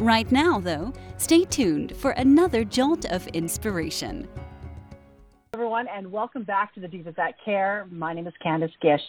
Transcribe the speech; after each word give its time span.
Right 0.00 0.32
now, 0.32 0.58
though, 0.58 0.94
stay 1.18 1.44
tuned 1.44 1.94
for 1.94 2.12
another 2.12 2.64
jolt 2.64 3.04
of 3.04 3.26
inspiration. 3.28 4.26
Everyone, 5.52 5.88
and 5.94 6.10
welcome 6.10 6.42
back 6.42 6.72
to 6.72 6.80
the 6.80 6.86
Divas 6.86 7.14
That 7.16 7.34
Care. 7.44 7.86
My 7.90 8.14
name 8.14 8.26
is 8.26 8.32
Candace 8.42 8.70
Gish. 8.80 9.02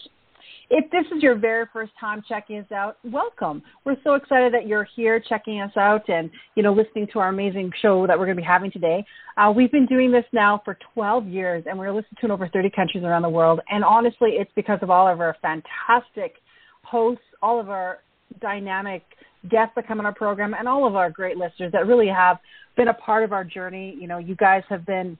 If 0.68 0.90
this 0.90 1.06
is 1.16 1.22
your 1.22 1.34
very 1.34 1.64
first 1.72 1.92
time 1.98 2.22
checking 2.28 2.58
us 2.58 2.70
out, 2.70 2.98
welcome. 3.04 3.62
We're 3.86 3.96
so 4.04 4.16
excited 4.16 4.52
that 4.52 4.66
you're 4.66 4.86
here 4.94 5.18
checking 5.18 5.62
us 5.62 5.72
out 5.78 6.10
and 6.10 6.30
you 6.56 6.62
know 6.62 6.74
listening 6.74 7.06
to 7.14 7.20
our 7.20 7.30
amazing 7.30 7.72
show 7.80 8.06
that 8.06 8.18
we're 8.18 8.26
going 8.26 8.36
to 8.36 8.42
be 8.42 8.46
having 8.46 8.70
today. 8.70 9.02
Uh, 9.38 9.50
we've 9.50 9.72
been 9.72 9.86
doing 9.86 10.12
this 10.12 10.26
now 10.34 10.60
for 10.62 10.76
12 10.92 11.26
years, 11.26 11.64
and 11.66 11.78
we're 11.78 11.90
listened 11.90 12.18
to 12.20 12.26
in 12.26 12.32
over 12.32 12.48
30 12.48 12.68
countries 12.68 13.02
around 13.02 13.22
the 13.22 13.30
world. 13.30 13.60
And 13.70 13.82
honestly, 13.82 14.32
it's 14.32 14.52
because 14.54 14.80
of 14.82 14.90
all 14.90 15.08
of 15.08 15.22
our 15.22 15.38
fantastic 15.40 16.34
hosts, 16.82 17.24
all 17.40 17.58
of 17.58 17.70
our 17.70 18.00
dynamic 18.42 19.04
guests 19.50 19.72
that 19.76 19.86
come 19.86 19.98
on 19.98 20.06
our 20.06 20.14
program 20.14 20.54
and 20.54 20.68
all 20.68 20.86
of 20.86 20.94
our 20.94 21.10
great 21.10 21.36
listeners 21.36 21.72
that 21.72 21.86
really 21.86 22.08
have 22.08 22.38
been 22.76 22.88
a 22.88 22.94
part 22.94 23.24
of 23.24 23.32
our 23.32 23.44
journey. 23.44 23.96
You 24.00 24.08
know, 24.08 24.18
you 24.18 24.36
guys 24.36 24.62
have 24.68 24.86
been 24.86 25.18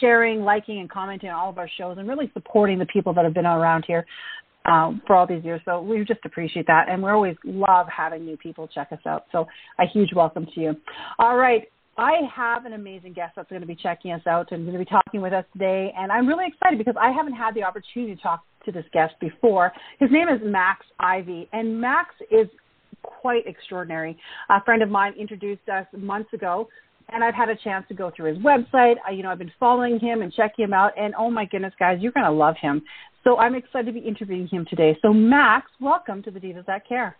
sharing, 0.00 0.42
liking, 0.42 0.80
and 0.80 0.90
commenting 0.90 1.30
on 1.30 1.36
all 1.36 1.50
of 1.50 1.58
our 1.58 1.68
shows 1.78 1.98
and 1.98 2.08
really 2.08 2.30
supporting 2.32 2.78
the 2.78 2.86
people 2.86 3.12
that 3.14 3.24
have 3.24 3.34
been 3.34 3.46
around 3.46 3.84
here 3.86 4.06
um, 4.64 5.02
for 5.06 5.16
all 5.16 5.26
these 5.26 5.44
years. 5.44 5.60
So 5.64 5.80
we 5.80 6.04
just 6.04 6.20
appreciate 6.24 6.66
that. 6.66 6.88
And 6.88 7.02
we 7.02 7.10
always 7.10 7.36
love 7.44 7.86
having 7.94 8.24
new 8.24 8.36
people 8.36 8.68
check 8.68 8.88
us 8.92 9.00
out. 9.06 9.26
So 9.32 9.46
a 9.78 9.86
huge 9.86 10.10
welcome 10.14 10.46
to 10.54 10.60
you. 10.60 10.76
All 11.18 11.36
right. 11.36 11.64
I 11.98 12.20
have 12.34 12.64
an 12.64 12.72
amazing 12.72 13.12
guest 13.12 13.32
that's 13.36 13.50
going 13.50 13.60
to 13.60 13.66
be 13.66 13.74
checking 13.74 14.12
us 14.12 14.22
out 14.26 14.52
and 14.52 14.64
going 14.64 14.78
to 14.78 14.78
be 14.78 14.88
talking 14.88 15.20
with 15.20 15.32
us 15.32 15.44
today. 15.52 15.92
And 15.96 16.10
I'm 16.10 16.26
really 16.26 16.46
excited 16.46 16.78
because 16.78 16.94
I 16.98 17.10
haven't 17.10 17.34
had 17.34 17.54
the 17.54 17.62
opportunity 17.62 18.14
to 18.14 18.22
talk 18.22 18.42
to 18.64 18.72
this 18.72 18.84
guest 18.92 19.14
before. 19.20 19.72
His 19.98 20.10
name 20.10 20.28
is 20.28 20.40
Max 20.42 20.86
Ivy. 20.98 21.48
And 21.52 21.78
Max 21.80 22.14
is 22.30 22.46
quite 23.02 23.46
extraordinary. 23.46 24.18
A 24.48 24.62
friend 24.64 24.82
of 24.82 24.88
mine 24.88 25.14
introduced 25.18 25.68
us 25.68 25.86
months 25.96 26.32
ago, 26.32 26.68
and 27.08 27.24
I've 27.24 27.34
had 27.34 27.48
a 27.48 27.56
chance 27.56 27.86
to 27.88 27.94
go 27.94 28.10
through 28.14 28.34
his 28.34 28.42
website. 28.42 28.96
I, 29.06 29.12
you 29.12 29.22
know, 29.22 29.30
I've 29.30 29.38
been 29.38 29.52
following 29.58 29.98
him 29.98 30.22
and 30.22 30.32
checking 30.32 30.64
him 30.64 30.72
out, 30.72 30.92
and 30.96 31.14
oh 31.18 31.30
my 31.30 31.44
goodness, 31.44 31.74
guys, 31.78 31.98
you're 32.00 32.12
going 32.12 32.26
to 32.26 32.32
love 32.32 32.56
him. 32.60 32.82
So 33.24 33.36
I'm 33.38 33.54
excited 33.54 33.86
to 33.86 33.92
be 33.92 34.06
interviewing 34.06 34.48
him 34.48 34.66
today. 34.68 34.96
So 35.02 35.12
Max, 35.12 35.70
welcome 35.80 36.22
to 36.22 36.30
the 36.30 36.40
Divas 36.40 36.66
That 36.66 36.86
Care. 36.88 37.16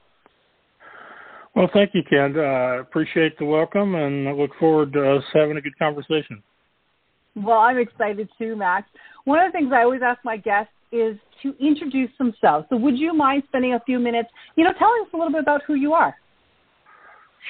Well, 1.55 1.69
thank 1.73 1.95
you, 1.95 2.03
Ken. 2.09 2.39
I 2.39 2.77
uh, 2.77 2.81
appreciate 2.81 3.37
the 3.39 3.45
welcome, 3.45 3.97
and 3.97 4.29
I 4.29 4.33
look 4.33 4.53
forward 4.59 4.93
to 4.93 5.17
us 5.17 5.25
having 5.35 5.57
a 5.57 5.61
good 5.61 5.77
conversation. 5.79 6.43
Well, 7.35 7.59
I'm 7.59 7.79
excited 7.79 8.29
too, 8.39 8.57
Max. 8.57 8.89
One 9.25 9.41
of 9.41 9.53
the 9.53 9.59
things 9.59 9.73
I 9.75 9.83
always 9.83 10.01
ask 10.03 10.25
my 10.25 10.37
guests 10.37 10.73
is 10.93 11.17
to 11.43 11.55
introduce 11.61 12.11
themselves. 12.19 12.67
So 12.71 12.77
would 12.77 12.99
you 12.99 13.15
mind 13.15 13.45
spending 13.49 13.75
a 13.75 13.81
few 13.81 13.99
minutes, 13.99 14.29
you 14.57 14.65
know, 14.65 14.73
telling 14.79 15.03
us 15.03 15.09
a 15.13 15.17
little 15.17 15.33
bit 15.33 15.43
about 15.43 15.63
who 15.67 15.75
you 15.75 15.93
are? 15.93 16.15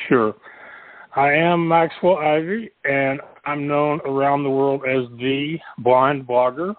Sure. 0.09 0.35
I 1.17 1.33
am 1.33 1.67
Maxwell 1.67 2.19
Ivy, 2.19 2.71
and 2.85 3.21
I'm 3.45 3.67
known 3.67 4.01
around 4.05 4.45
the 4.45 4.51
world 4.51 4.83
as 4.89 5.09
the 5.19 5.59
blind 5.79 6.27
blogger. 6.27 6.75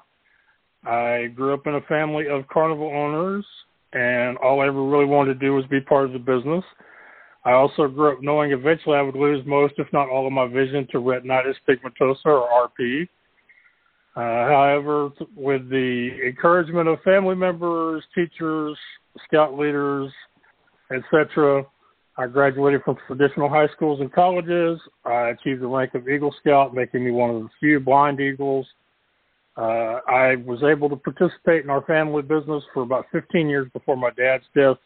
I 0.85 1.27
grew 1.35 1.53
up 1.53 1.67
in 1.67 1.75
a 1.75 1.81
family 1.81 2.27
of 2.29 2.47
carnival 2.47 2.87
owners, 2.87 3.45
and 3.93 4.37
all 4.37 4.61
I 4.61 4.67
ever 4.67 4.83
really 4.83 5.05
wanted 5.05 5.33
to 5.33 5.39
do 5.39 5.53
was 5.53 5.65
be 5.65 5.81
part 5.81 6.05
of 6.05 6.13
the 6.13 6.19
business. 6.19 6.63
I 7.43 7.51
also 7.51 7.87
grew 7.87 8.13
up 8.13 8.21
knowing 8.21 8.51
eventually 8.51 8.95
I 8.95 9.01
would 9.01 9.15
lose 9.15 9.45
most, 9.45 9.73
if 9.77 9.87
not 9.91 10.09
all, 10.09 10.27
of 10.27 10.33
my 10.33 10.47
vision 10.47 10.87
to 10.91 10.99
retinitis 10.99 11.55
pigmentosa 11.67 12.25
or 12.25 12.69
RP. 12.79 13.07
Uh, 14.15 14.19
however, 14.19 15.09
with 15.35 15.69
the 15.69 16.09
encouragement 16.25 16.87
of 16.87 17.01
family 17.01 17.35
members, 17.35 18.03
teachers, 18.13 18.77
scout 19.25 19.57
leaders, 19.57 20.11
etc., 20.93 21.65
I 22.17 22.27
graduated 22.27 22.83
from 22.83 22.97
traditional 23.07 23.47
high 23.47 23.67
schools 23.75 24.01
and 24.01 24.11
colleges. 24.11 24.79
I 25.05 25.29
achieved 25.29 25.61
the 25.61 25.67
rank 25.67 25.95
of 25.95 26.09
Eagle 26.09 26.35
Scout, 26.41 26.73
making 26.73 27.05
me 27.05 27.11
one 27.11 27.29
of 27.29 27.41
the 27.43 27.49
few 27.59 27.79
blind 27.79 28.19
Eagles. 28.19 28.67
Uh, 29.57 29.99
I 30.07 30.35
was 30.45 30.61
able 30.63 30.89
to 30.89 30.97
participate 30.97 31.63
in 31.63 31.69
our 31.69 31.81
family 31.83 32.21
business 32.21 32.63
for 32.73 32.83
about 32.83 33.05
15 33.11 33.47
years 33.47 33.67
before 33.71 33.95
my 33.95 34.09
dad's 34.11 34.43
death 34.55 34.77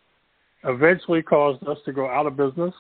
eventually 0.64 1.22
caused 1.22 1.68
us 1.68 1.78
to 1.86 1.94
go 1.94 2.10
out 2.10 2.26
of 2.26 2.38
business. 2.38 2.74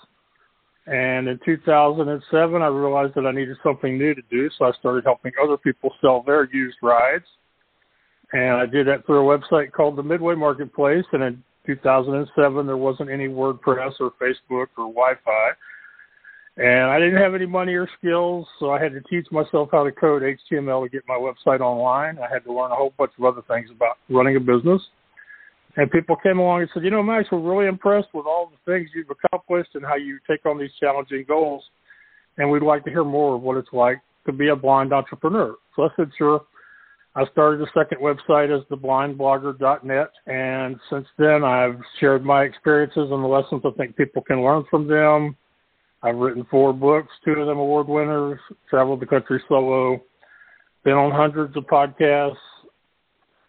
And 0.87 1.27
in 1.27 1.39
2007, 1.43 2.61
I 2.61 2.67
realized 2.67 3.15
that 3.15 3.25
I 3.25 3.31
needed 3.31 3.57
something 3.63 3.97
new 3.97 4.13
to 4.13 4.21
do, 4.29 4.49
so 4.57 4.65
I 4.65 4.71
started 4.73 5.03
helping 5.03 5.31
other 5.41 5.57
people 5.57 5.91
sell 5.99 6.21
their 6.21 6.47
used 6.53 6.77
rides. 6.83 7.25
And 8.33 8.53
I 8.55 8.65
did 8.65 8.87
that 8.87 9.05
through 9.05 9.29
a 9.29 9.37
website 9.37 9.71
called 9.71 9.95
the 9.95 10.03
Midway 10.03 10.35
Marketplace. 10.35 11.05
And 11.11 11.23
in 11.23 11.43
2007, 11.65 12.67
there 12.67 12.77
wasn't 12.77 13.09
any 13.09 13.27
WordPress 13.27 13.93
or 13.99 14.11
Facebook 14.21 14.67
or 14.77 14.91
Wi-Fi. 14.91 15.51
And 16.57 16.89
I 16.89 16.99
didn't 16.99 17.21
have 17.21 17.35
any 17.35 17.45
money 17.45 17.73
or 17.73 17.87
skills, 17.97 18.47
so 18.59 18.71
I 18.71 18.81
had 18.81 18.93
to 18.93 19.01
teach 19.01 19.29
myself 19.31 19.69
how 19.71 19.83
to 19.83 19.91
code 19.91 20.21
HTML 20.21 20.83
to 20.83 20.89
get 20.89 21.03
my 21.07 21.15
website 21.15 21.59
online. 21.59 22.17
I 22.17 22.31
had 22.31 22.45
to 22.45 22.53
learn 22.53 22.71
a 22.71 22.75
whole 22.75 22.93
bunch 22.97 23.11
of 23.17 23.25
other 23.25 23.41
things 23.47 23.69
about 23.71 23.97
running 24.09 24.37
a 24.37 24.39
business. 24.39 24.81
And 25.77 25.91
people 25.91 26.15
came 26.15 26.39
along 26.39 26.61
and 26.61 26.69
said, 26.73 26.83
you 26.83 26.89
know, 26.89 27.03
Max, 27.03 27.27
we're 27.31 27.39
really 27.39 27.67
impressed 27.67 28.07
with 28.13 28.25
all 28.25 28.49
the 28.49 28.71
things 28.71 28.89
you've 28.95 29.09
accomplished 29.09 29.71
and 29.73 29.85
how 29.85 29.95
you 29.95 30.19
take 30.29 30.45
on 30.45 30.57
these 30.57 30.71
challenging 30.79 31.25
goals. 31.27 31.63
And 32.37 32.49
we'd 32.49 32.61
like 32.61 32.83
to 32.85 32.89
hear 32.89 33.03
more 33.03 33.35
of 33.35 33.41
what 33.41 33.57
it's 33.57 33.73
like 33.73 33.97
to 34.25 34.31
be 34.31 34.49
a 34.49 34.55
blind 34.55 34.93
entrepreneur. 34.93 35.55
So 35.75 35.83
I 35.83 35.87
said, 35.95 36.11
sure. 36.17 36.41
I 37.17 37.25
started 37.31 37.61
a 37.61 37.71
second 37.73 37.99
website 37.99 38.55
as 38.55 38.65
theblindblogger.net. 38.67 40.11
And 40.27 40.79
since 40.89 41.07
then, 41.17 41.43
I've 41.43 41.79
shared 41.99 42.25
my 42.25 42.43
experiences 42.43 43.09
and 43.11 43.23
the 43.23 43.27
lessons 43.27 43.61
I 43.65 43.71
think 43.77 43.95
people 43.95 44.21
can 44.21 44.43
learn 44.43 44.65
from 44.69 44.87
them. 44.87 45.35
I've 46.03 46.17
written 46.17 46.45
four 46.51 46.73
books, 46.73 47.09
two 47.23 47.31
of 47.31 47.47
them 47.47 47.57
award 47.57 47.87
winners, 47.87 48.39
traveled 48.69 48.99
the 48.99 49.05
country 49.05 49.41
solo, 49.47 50.01
been 50.83 50.93
on 50.93 51.11
hundreds 51.11 51.55
of 51.57 51.63
podcasts, 51.63 52.35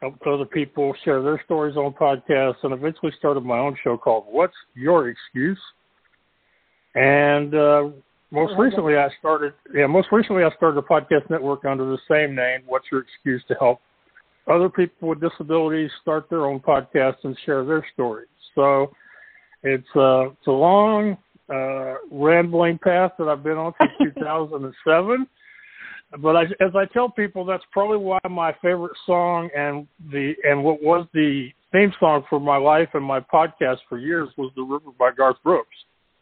helped 0.01 0.27
other 0.27 0.45
people 0.45 0.95
share 1.05 1.23
their 1.23 1.41
stories 1.45 1.77
on 1.77 1.93
podcasts, 1.93 2.63
and 2.63 2.73
eventually 2.73 3.13
started 3.19 3.41
my 3.41 3.59
own 3.59 3.77
show 3.83 3.97
called 3.97 4.25
"What's 4.29 4.57
Your 4.75 5.09
Excuse." 5.09 5.61
And 6.95 7.55
uh, 7.55 7.89
most 8.31 8.55
oh, 8.57 8.61
recently, 8.61 8.97
I 8.97 9.09
started. 9.19 9.55
Yeah, 9.75 9.87
most 9.87 10.09
recently, 10.13 10.45
I 10.45 10.51
started 10.57 10.79
a 10.79 10.83
podcast 10.83 11.29
network 11.31 11.65
under 11.65 11.85
the 11.85 11.99
same 12.11 12.35
name. 12.35 12.61
What's 12.67 12.87
Your 12.91 13.03
Excuse 13.03 13.43
to 13.49 13.55
help 13.61 13.81
other 14.49 14.69
people 14.69 15.09
with 15.09 15.21
disabilities 15.21 15.91
start 16.03 16.29
their 16.31 16.47
own 16.47 16.61
podcasts 16.61 17.25
and 17.25 17.37
share 17.45 17.65
their 17.65 17.85
stories. 17.93 18.29
So 18.55 18.91
it's 19.63 19.89
uh, 19.97 20.31
it's 20.31 20.47
a 20.47 20.51
long, 20.51 21.17
uh, 21.53 21.95
rambling 22.11 22.79
path 22.79 23.13
that 23.19 23.29
I've 23.29 23.43
been 23.43 23.59
on 23.59 23.73
since 23.81 24.15
2007 24.15 25.27
but 26.23 26.37
I, 26.37 26.43
as 26.61 26.75
I 26.75 26.85
tell 26.93 27.09
people, 27.09 27.45
that's 27.45 27.65
probably 27.73 27.99
why 27.99 28.19
my 28.31 28.53
favorite 28.63 28.97
song 29.07 29.51
and 29.57 29.87
the 30.13 30.35
and 30.45 30.63
what 30.63 30.83
was 30.83 31.07
the 31.13 31.49
theme 31.73 31.93
song 31.99 32.25
for 32.31 32.39
my 32.39 32.57
life 32.57 32.89
and 32.95 33.05
my 33.05 33.21
podcast 33.21 33.79
for 33.89 33.99
years 33.99 34.29
was 34.37 34.53
"The 34.57 34.63
River" 34.63 34.91
by 34.99 35.11
Garth 35.17 35.37
Brooks. 35.43 35.69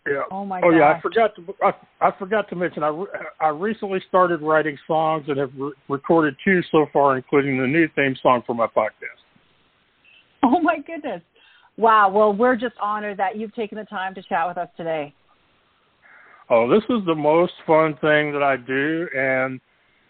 Yeah. 0.07 0.23
Oh 0.31 0.45
my. 0.45 0.61
Oh 0.63 0.71
gosh. 0.71 0.79
yeah, 0.79 0.95
I 0.97 1.01
forgot 1.01 1.37
to 1.37 1.55
I, 1.63 2.09
I 2.09 2.19
forgot 2.19 2.49
to 2.51 2.57
mention 2.57 2.83
I 2.83 2.89
re, 2.89 3.07
I 3.41 3.49
recently 3.49 4.01
started 4.09 4.41
writing 4.43 4.77
songs 4.87 5.25
and 5.29 5.39
have 5.39 5.51
re- 5.57 5.73
recorded 5.89 6.35
two 6.45 6.61
so 6.71 6.87
far, 6.93 7.17
including 7.17 7.59
the 7.59 7.67
new 7.67 7.89
theme 7.95 8.17
song 8.23 8.43
for 8.47 8.55
my 8.55 8.67
podcast. 8.67 9.21
Oh 10.43 10.61
my 10.61 10.79
goodness! 10.79 11.23
Wow. 11.77 12.11
Well, 12.11 12.33
we're 12.33 12.57
just 12.57 12.75
honored 12.81 13.19
that 13.19 13.37
you've 13.37 13.55
taken 13.55 13.79
the 13.79 13.85
time 13.85 14.15
to 14.15 14.23
chat 14.23 14.47
with 14.47 14.59
us 14.59 14.69
today. 14.77 15.15
Oh, 16.51 16.69
this 16.69 16.85
is 16.91 17.05
the 17.07 17.15
most 17.15 17.55
fun 17.67 17.95
thing 18.03 18.33
that 18.33 18.43
I 18.43 18.57
do, 18.57 19.09
and 19.17 19.61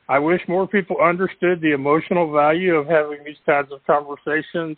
I 0.09 0.19
wish 0.19 0.41
more 0.49 0.69
people 0.69 0.97
understood 1.03 1.61
the 1.61 1.73
emotional 1.73 2.33
value 2.33 2.75
of 2.75 2.87
having 2.87 3.25
these 3.25 3.37
kinds 3.47 3.73
of 3.73 3.81
conversations 3.87 4.77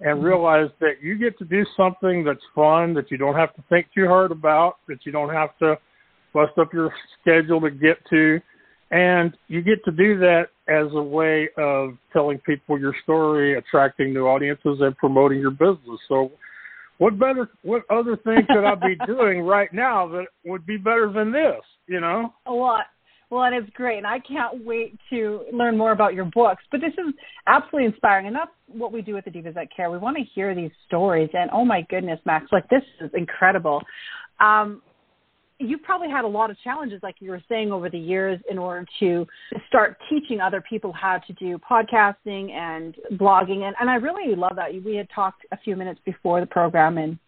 and 0.00 0.16
mm-hmm. 0.16 0.24
realize 0.24 0.70
that 0.80 1.02
you 1.02 1.18
get 1.18 1.38
to 1.38 1.44
do 1.44 1.64
something 1.76 2.24
that's 2.24 2.44
fun, 2.54 2.94
that 2.94 3.10
you 3.10 3.16
don't 3.16 3.34
have 3.34 3.54
to 3.56 3.64
think 3.68 3.86
too 3.94 4.06
hard 4.06 4.30
about, 4.30 4.76
that 4.88 4.98
you 5.04 5.12
don't 5.12 5.30
have 5.30 5.56
to 5.58 5.76
bust 6.32 6.52
up 6.58 6.72
your 6.72 6.92
schedule 7.20 7.60
to 7.60 7.70
get 7.70 7.98
to. 8.10 8.40
And 8.90 9.36
you 9.48 9.62
get 9.62 9.82
to 9.86 9.90
do 9.90 10.18
that 10.18 10.48
as 10.68 10.86
a 10.92 11.02
way 11.02 11.48
of 11.56 11.96
telling 12.12 12.38
people 12.38 12.78
your 12.78 12.94
story, 13.02 13.56
attracting 13.56 14.12
new 14.12 14.26
audiences, 14.26 14.78
and 14.80 14.96
promoting 14.98 15.38
your 15.38 15.50
business. 15.50 15.98
So, 16.08 16.30
what 16.98 17.18
better, 17.18 17.48
what 17.62 17.82
other 17.90 18.16
thing 18.16 18.46
could 18.48 18.64
I 18.64 18.74
be 18.74 18.96
doing 19.06 19.40
right 19.40 19.72
now 19.72 20.06
that 20.08 20.26
would 20.44 20.66
be 20.66 20.76
better 20.76 21.10
than 21.12 21.32
this? 21.32 21.62
You 21.88 22.00
know? 22.00 22.34
Well, 22.46 22.82
Well, 23.32 23.44
and 23.44 23.54
it's 23.54 23.70
great, 23.70 23.96
and 23.96 24.06
I 24.06 24.18
can't 24.18 24.62
wait 24.62 24.94
to 25.08 25.46
learn 25.54 25.78
more 25.78 25.92
about 25.92 26.12
your 26.12 26.26
books. 26.26 26.62
But 26.70 26.82
this 26.82 26.92
is 26.98 27.14
absolutely 27.46 27.86
inspiring, 27.86 28.26
and 28.26 28.36
that's 28.36 28.50
what 28.68 28.92
we 28.92 29.00
do 29.00 29.14
with 29.14 29.24
the 29.24 29.30
Divas 29.30 29.54
That 29.54 29.74
Care. 29.74 29.90
We 29.90 29.96
want 29.96 30.18
to 30.18 30.22
hear 30.34 30.54
these 30.54 30.70
stories, 30.86 31.30
and 31.32 31.48
oh 31.50 31.64
my 31.64 31.80
goodness, 31.88 32.20
Max, 32.26 32.44
like 32.52 32.68
this 32.68 32.82
is 33.00 33.10
incredible. 33.14 33.80
Um, 34.38 34.82
you've 35.58 35.82
probably 35.82 36.10
had 36.10 36.26
a 36.26 36.28
lot 36.28 36.50
of 36.50 36.58
challenges, 36.62 37.00
like 37.02 37.14
you 37.20 37.30
were 37.30 37.40
saying, 37.48 37.72
over 37.72 37.88
the 37.88 37.98
years 37.98 38.38
in 38.50 38.58
order 38.58 38.86
to 39.00 39.26
start 39.66 39.96
teaching 40.10 40.42
other 40.42 40.62
people 40.68 40.92
how 40.92 41.16
to 41.16 41.32
do 41.32 41.58
podcasting 41.58 42.50
and 42.50 42.96
blogging. 43.12 43.62
And, 43.62 43.74
and 43.80 43.88
I 43.88 43.94
really 43.94 44.36
love 44.36 44.56
that. 44.56 44.72
We 44.84 44.94
had 44.94 45.08
talked 45.08 45.46
a 45.52 45.56
few 45.56 45.74
minutes 45.74 46.00
before 46.04 46.40
the 46.40 46.46
program 46.46 46.98
and 46.98 47.18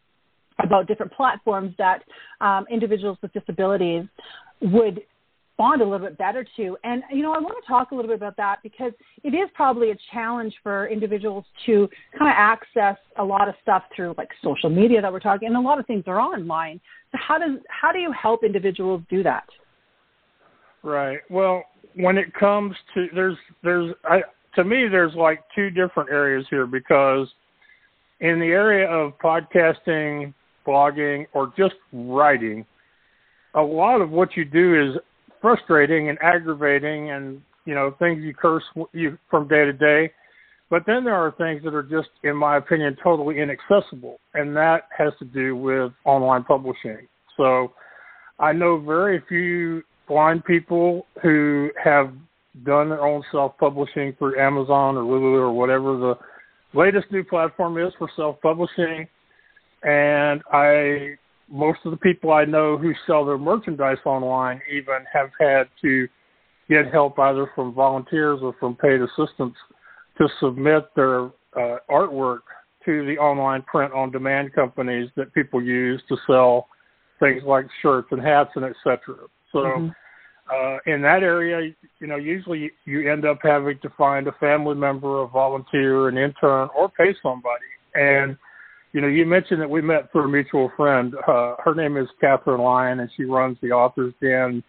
about 0.62 0.87
different 0.87 1.12
platforms 1.15 1.75
that 1.79 2.03
um, 2.43 2.67
individuals 2.71 3.17
with 3.23 3.33
disabilities 3.33 4.05
would 4.61 5.01
respond 5.56 5.83
a 5.83 5.85
little 5.85 6.06
bit 6.06 6.19
better 6.19 6.45
to. 6.56 6.77
And, 6.85 7.03
you 7.11 7.23
know, 7.23 7.33
I 7.33 7.39
want 7.39 7.56
to 7.62 7.69
talk 7.69 7.91
a 7.91 7.95
little 7.95 8.09
bit 8.09 8.17
about 8.17 8.37
that 8.37 8.59
because 8.62 8.93
it 9.23 9.35
is 9.35 9.49
probably 9.55 9.91
a 9.91 9.97
challenge 10.12 10.55
for 10.62 10.89
individuals 10.89 11.45
to 11.67 11.89
kind 12.19 12.31
of 12.31 12.37
access 12.37 12.97
a 13.19 13.25
lot 13.25 13.49
of 13.49 13.55
stuff 13.62 13.85
through 13.95 14.15
like 14.19 14.29
social 14.43 14.71
media 14.71 15.01
that 15.01 15.12
we're 15.12 15.21
talking, 15.21 15.49
and 15.49 15.56
a 15.56 15.61
lot 15.61 15.79
of 15.79 15.87
things 15.87 16.05
are 16.06 16.21
online. 16.21 16.81
So 17.12 17.19
how 17.21 17.39
does, 17.39 17.59
how 17.69 17.93
do 17.93 17.99
you 17.99 18.12
help 18.12 18.43
individuals 18.45 19.03
do 19.09 19.23
that? 19.23 19.45
Right. 20.83 21.19
Well, 21.31 21.65
when 21.95 22.19
it 22.19 22.35
comes 22.35 22.75
to, 22.95 23.06
there's, 23.15 23.37
there's, 23.62 23.95
I, 24.05 24.23
to 24.56 24.65
me, 24.65 24.89
there's 24.89 25.15
like 25.15 25.41
two 25.55 25.71
different 25.71 26.11
areas 26.11 26.45
here 26.51 26.67
because 26.67 27.29
in 28.21 28.39
the 28.41 28.47
area 28.47 28.89
of 28.89 29.12
podcasting, 29.19 30.35
blogging, 30.67 31.27
or 31.33 31.53
just 31.56 31.75
writing, 31.93 32.65
a 33.55 33.62
lot 33.62 34.01
of 34.01 34.11
what 34.11 34.37
you 34.37 34.45
do 34.45 34.91
is 34.91 35.01
frustrating 35.44 36.08
and 36.08 36.17
aggravating 36.23 37.11
and 37.11 37.43
you 37.67 37.75
know 37.75 37.94
things 37.99 38.23
you 38.23 38.32
curse 38.32 38.64
you 38.94 39.19
from 39.31 39.46
day 39.46 39.67
to 39.67 39.75
day. 39.75 40.11
But 40.70 40.85
then 40.87 41.05
there 41.05 41.14
are 41.14 41.32
things 41.32 41.62
that 41.64 41.75
are 41.75 41.82
just 41.82 42.08
in 42.23 42.35
my 42.35 42.56
opinion 42.56 42.96
totally 43.05 43.41
inaccessible 43.41 44.19
and 44.32 44.56
that 44.56 44.88
has 44.96 45.12
to 45.19 45.26
do 45.26 45.55
with 45.55 45.93
online 46.06 46.44
publishing. 46.44 47.06
So 47.37 47.75
i 48.38 48.52
know 48.52 48.81
very 48.81 49.23
few 49.29 49.82
blind 50.08 50.44
people 50.44 51.06
who 51.23 51.70
have 51.82 52.12
done 52.64 52.88
their 52.88 53.05
own 53.05 53.23
self 53.31 53.56
publishing 53.58 54.14
through 54.19 54.38
amazon 54.41 54.96
or 54.96 55.05
lulu 55.05 55.37
or 55.37 55.52
whatever 55.52 55.96
the 55.96 56.14
latest 56.79 57.06
new 57.11 57.23
platform 57.25 57.79
is 57.79 57.93
for 57.99 58.08
self 58.17 58.41
publishing 58.41 59.06
and 59.82 60.43
i 60.52 61.14
most 61.49 61.81
of 61.85 61.91
the 61.91 61.96
people 61.96 62.32
I 62.32 62.44
know 62.44 62.76
who 62.76 62.93
sell 63.06 63.25
their 63.25 63.38
merchandise 63.38 63.99
online 64.05 64.61
even 64.70 65.05
have 65.12 65.31
had 65.38 65.69
to 65.82 66.08
get 66.69 66.91
help 66.91 67.19
either 67.19 67.50
from 67.55 67.75
volunteers 67.75 68.41
or 68.43 68.55
from 68.58 68.76
paid 68.76 69.00
assistants 69.00 69.56
to 70.19 70.29
submit 70.41 70.85
their 70.96 71.26
uh, 71.56 71.79
artwork 71.91 72.41
to 72.85 73.05
the 73.06 73.19
online 73.19 73.62
print 73.62 73.93
on 73.93 74.11
demand 74.11 74.52
companies 74.52 75.08
that 75.17 75.32
people 75.35 75.62
use 75.62 76.02
to 76.08 76.17
sell 76.26 76.69
things 77.20 77.43
like 77.46 77.67
shirts 77.82 78.08
and 78.11 78.20
hats 78.20 78.50
and 78.55 78.64
etc. 78.64 78.99
So 79.52 79.58
mm-hmm. 79.58 79.88
uh, 80.52 80.93
in 80.93 81.02
that 81.02 81.23
area, 81.23 81.73
you 82.00 82.06
know, 82.06 82.17
usually 82.17 82.70
you 82.85 83.11
end 83.11 83.25
up 83.25 83.38
having 83.43 83.79
to 83.82 83.88
find 83.96 84.26
a 84.26 84.32
family 84.32 84.75
member, 84.75 85.23
a 85.23 85.29
volunteer, 85.29 86.08
an 86.08 86.19
intern, 86.19 86.69
or 86.76 86.91
pay 86.91 87.14
somebody. 87.23 87.64
And 87.94 88.37
you 88.94 89.00
know, 89.00 89.08
you 89.08 89.26
mentioned 89.26 89.61
that 89.61 89.69
we 89.69 89.82
met 89.82 90.11
through 90.12 90.26
a 90.26 90.29
mutual 90.29 90.70
friend. 90.76 91.14
Uh, 91.26 91.56
her 91.64 91.75
name 91.75 91.96
is 91.96 92.06
Catherine 92.20 92.61
Lyon, 92.61 93.00
and 93.00 93.11
she 93.17 93.25
runs 93.25 93.58
the 93.61 93.73
Authors 93.73 94.14
Den. 94.23 94.62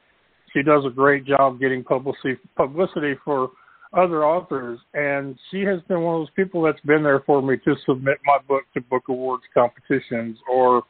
She 0.51 0.63
does 0.63 0.83
a 0.83 0.89
great 0.89 1.25
job 1.25 1.59
getting 1.59 1.83
publicity 1.83 2.37
publicity 2.57 3.13
for 3.23 3.51
other 3.93 4.25
authors, 4.25 4.79
and 4.95 5.37
she 5.51 5.61
has 5.61 5.79
been 5.87 6.01
one 6.01 6.15
of 6.15 6.21
those 6.21 6.33
people 6.35 6.63
that's 6.63 6.81
been 6.81 7.03
there 7.03 7.21
for 7.23 7.39
me 7.43 7.57
to 7.65 7.75
submit 7.85 8.17
my 8.25 8.39
book 8.47 8.63
to 8.73 8.81
book 8.81 9.03
awards 9.09 9.43
competitions 9.53 10.37
or 10.51 10.81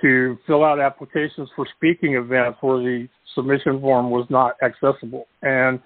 to 0.00 0.38
fill 0.46 0.64
out 0.64 0.78
applications 0.78 1.48
for 1.56 1.66
speaking 1.76 2.14
events 2.14 2.58
where 2.60 2.78
the 2.78 3.08
submission 3.34 3.80
form 3.80 4.10
was 4.10 4.26
not 4.30 4.54
accessible. 4.62 5.26
And 5.42 5.80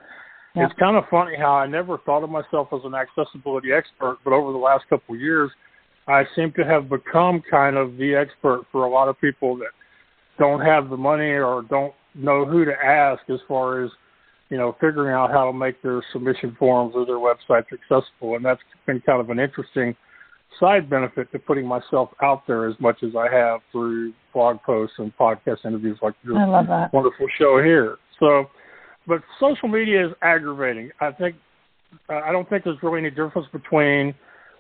yeah. 0.55 0.67
it's 0.67 0.79
kind 0.79 0.99
of 0.99 1.05
funny 1.11 1.33
how 1.39 1.55
I 1.55 1.67
never 1.67 1.97
thought 2.05 2.23
of 2.23 2.31
myself 2.31 2.69
as 2.75 2.81
an 2.85 2.95
accessibility 2.95 3.73
expert, 3.73 4.19
but 4.23 4.35
over 4.35 4.53
the 4.53 4.59
last 4.59 4.85
couple 4.91 5.15
of 5.15 5.21
years– 5.23 5.51
I 6.07 6.25
seem 6.37 6.53
to 6.53 6.65
have 6.65 6.89
become 6.89 7.43
kind 7.51 7.77
of 7.77 7.97
the 7.97 8.15
expert 8.15 8.65
for 8.71 8.85
a 8.85 8.91
lot 8.91 9.09
of 9.09 9.21
people 9.21 9.57
that 9.57 9.71
don't 10.39 10.61
have 10.61 10.91
the 10.91 10.97
money 10.97 11.31
or 11.31 11.65
don't 11.69 11.95
know 12.15 12.45
who 12.45 12.65
to 12.65 12.73
ask 12.73 13.23
as 13.31 13.39
far 13.49 13.85
as 13.85 13.91
you 14.51 14.57
know 14.57 14.77
figuring 14.81 15.15
out 15.15 15.31
how 15.31 15.47
to 15.47 15.53
make 15.53 15.81
their 15.83 16.03
submission 16.13 16.55
forms 16.59 16.95
or 16.95 17.07
their 17.07 17.17
websites 17.17 17.67
accessible 17.73 18.37
and 18.37 18.45
that's 18.45 18.61
been 18.87 19.01
kind 19.01 19.21
of 19.21 19.31
an 19.31 19.39
interesting 19.39 19.97
side 20.61 20.89
benefit 20.89 21.31
to 21.33 21.39
putting 21.39 21.67
myself 21.67 22.11
out 22.23 22.47
there 22.47 22.69
as 22.69 22.75
much 22.81 22.97
as 23.03 23.11
I 23.17 23.33
have 23.35 23.61
through 23.73 24.13
blog 24.33 24.59
posts 24.63 24.97
and 24.99 25.17
podcast 25.17 25.65
interviews 25.65 25.99
like 26.03 26.15
this 26.25 26.35
wonderful 26.93 27.27
show 27.39 27.61
here. 27.63 27.97
So, 28.21 28.45
but 29.07 29.23
social 29.41 29.69
media 29.69 30.07
is 30.07 30.13
aggravating. 30.23 30.91
I 31.01 31.13
think 31.13 31.37
I 32.09 32.33
don't 32.33 32.49
think 32.49 32.65
there's 32.65 32.79
really 32.83 33.01
any 33.01 33.11
difference 33.11 33.49
between 33.53 34.15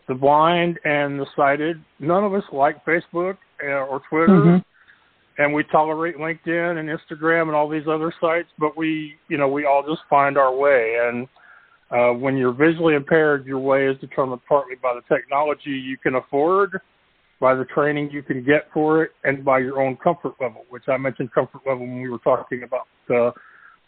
the 0.08 0.14
blind 0.14 0.78
and 0.84 1.18
the 1.18 1.26
sighted. 1.36 1.82
None 1.98 2.24
of 2.24 2.34
us 2.34 2.44
like 2.52 2.84
Facebook 2.84 3.36
uh, 3.62 3.86
or 3.86 4.00
Twitter, 4.08 4.28
mm-hmm. 4.28 5.42
and 5.42 5.54
we 5.54 5.64
tolerate 5.64 6.16
LinkedIn 6.16 6.78
and 6.78 6.88
Instagram 6.88 7.42
and 7.42 7.54
all 7.54 7.68
these 7.68 7.86
other 7.88 8.12
sites. 8.20 8.48
But 8.58 8.76
we, 8.76 9.14
you 9.28 9.38
know, 9.38 9.48
we 9.48 9.64
all 9.64 9.82
just 9.86 10.02
find 10.10 10.36
our 10.36 10.54
way. 10.54 10.96
And 11.02 11.28
uh, 11.90 12.12
when 12.18 12.36
you're 12.36 12.52
visually 12.52 12.94
impaired, 12.94 13.46
your 13.46 13.58
way 13.58 13.86
is 13.86 13.98
determined 14.00 14.40
partly 14.48 14.74
by 14.82 14.94
the 14.94 15.14
technology 15.14 15.70
you 15.70 15.96
can 15.96 16.16
afford, 16.16 16.78
by 17.40 17.54
the 17.54 17.64
training 17.66 18.10
you 18.10 18.22
can 18.22 18.44
get 18.44 18.68
for 18.72 19.02
it, 19.02 19.12
and 19.24 19.44
by 19.44 19.58
your 19.58 19.80
own 19.80 19.96
comfort 19.96 20.34
level. 20.40 20.64
Which 20.68 20.84
I 20.88 20.96
mentioned 20.98 21.32
comfort 21.32 21.62
level 21.66 21.86
when 21.86 22.02
we 22.02 22.10
were 22.10 22.18
talking 22.18 22.62
about 22.62 22.86
uh, 23.14 23.30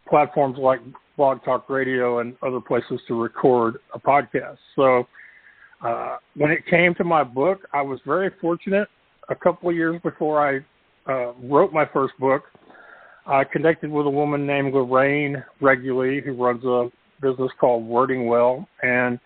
platforms 0.08 0.56
like 0.58 0.80
Blog 1.16 1.42
Talk 1.44 1.68
Radio 1.68 2.20
and 2.20 2.36
other 2.42 2.60
places 2.60 3.00
to 3.08 3.20
record 3.20 3.78
a 3.94 3.98
podcast. 3.98 4.58
So 4.74 5.06
uh, 5.82 6.16
when 6.36 6.50
it 6.50 6.66
came 6.68 6.94
to 6.94 7.04
my 7.04 7.22
book, 7.22 7.60
I 7.72 7.82
was 7.82 8.00
very 8.06 8.30
fortunate. 8.40 8.88
A 9.28 9.34
couple 9.34 9.68
of 9.68 9.76
years 9.76 10.00
before 10.02 10.40
I 10.40 10.60
uh, 11.10 11.32
wrote 11.42 11.72
my 11.72 11.84
first 11.92 12.14
book, 12.18 12.44
I 13.26 13.44
connected 13.44 13.90
with 13.90 14.06
a 14.06 14.10
woman 14.10 14.46
named 14.46 14.72
Lorraine 14.72 15.42
Reguly, 15.60 16.24
who 16.24 16.34
runs 16.34 16.64
a 16.64 16.90
business 17.20 17.50
called 17.58 17.84
Wording 17.84 18.26
Well, 18.26 18.68
and 18.82 19.18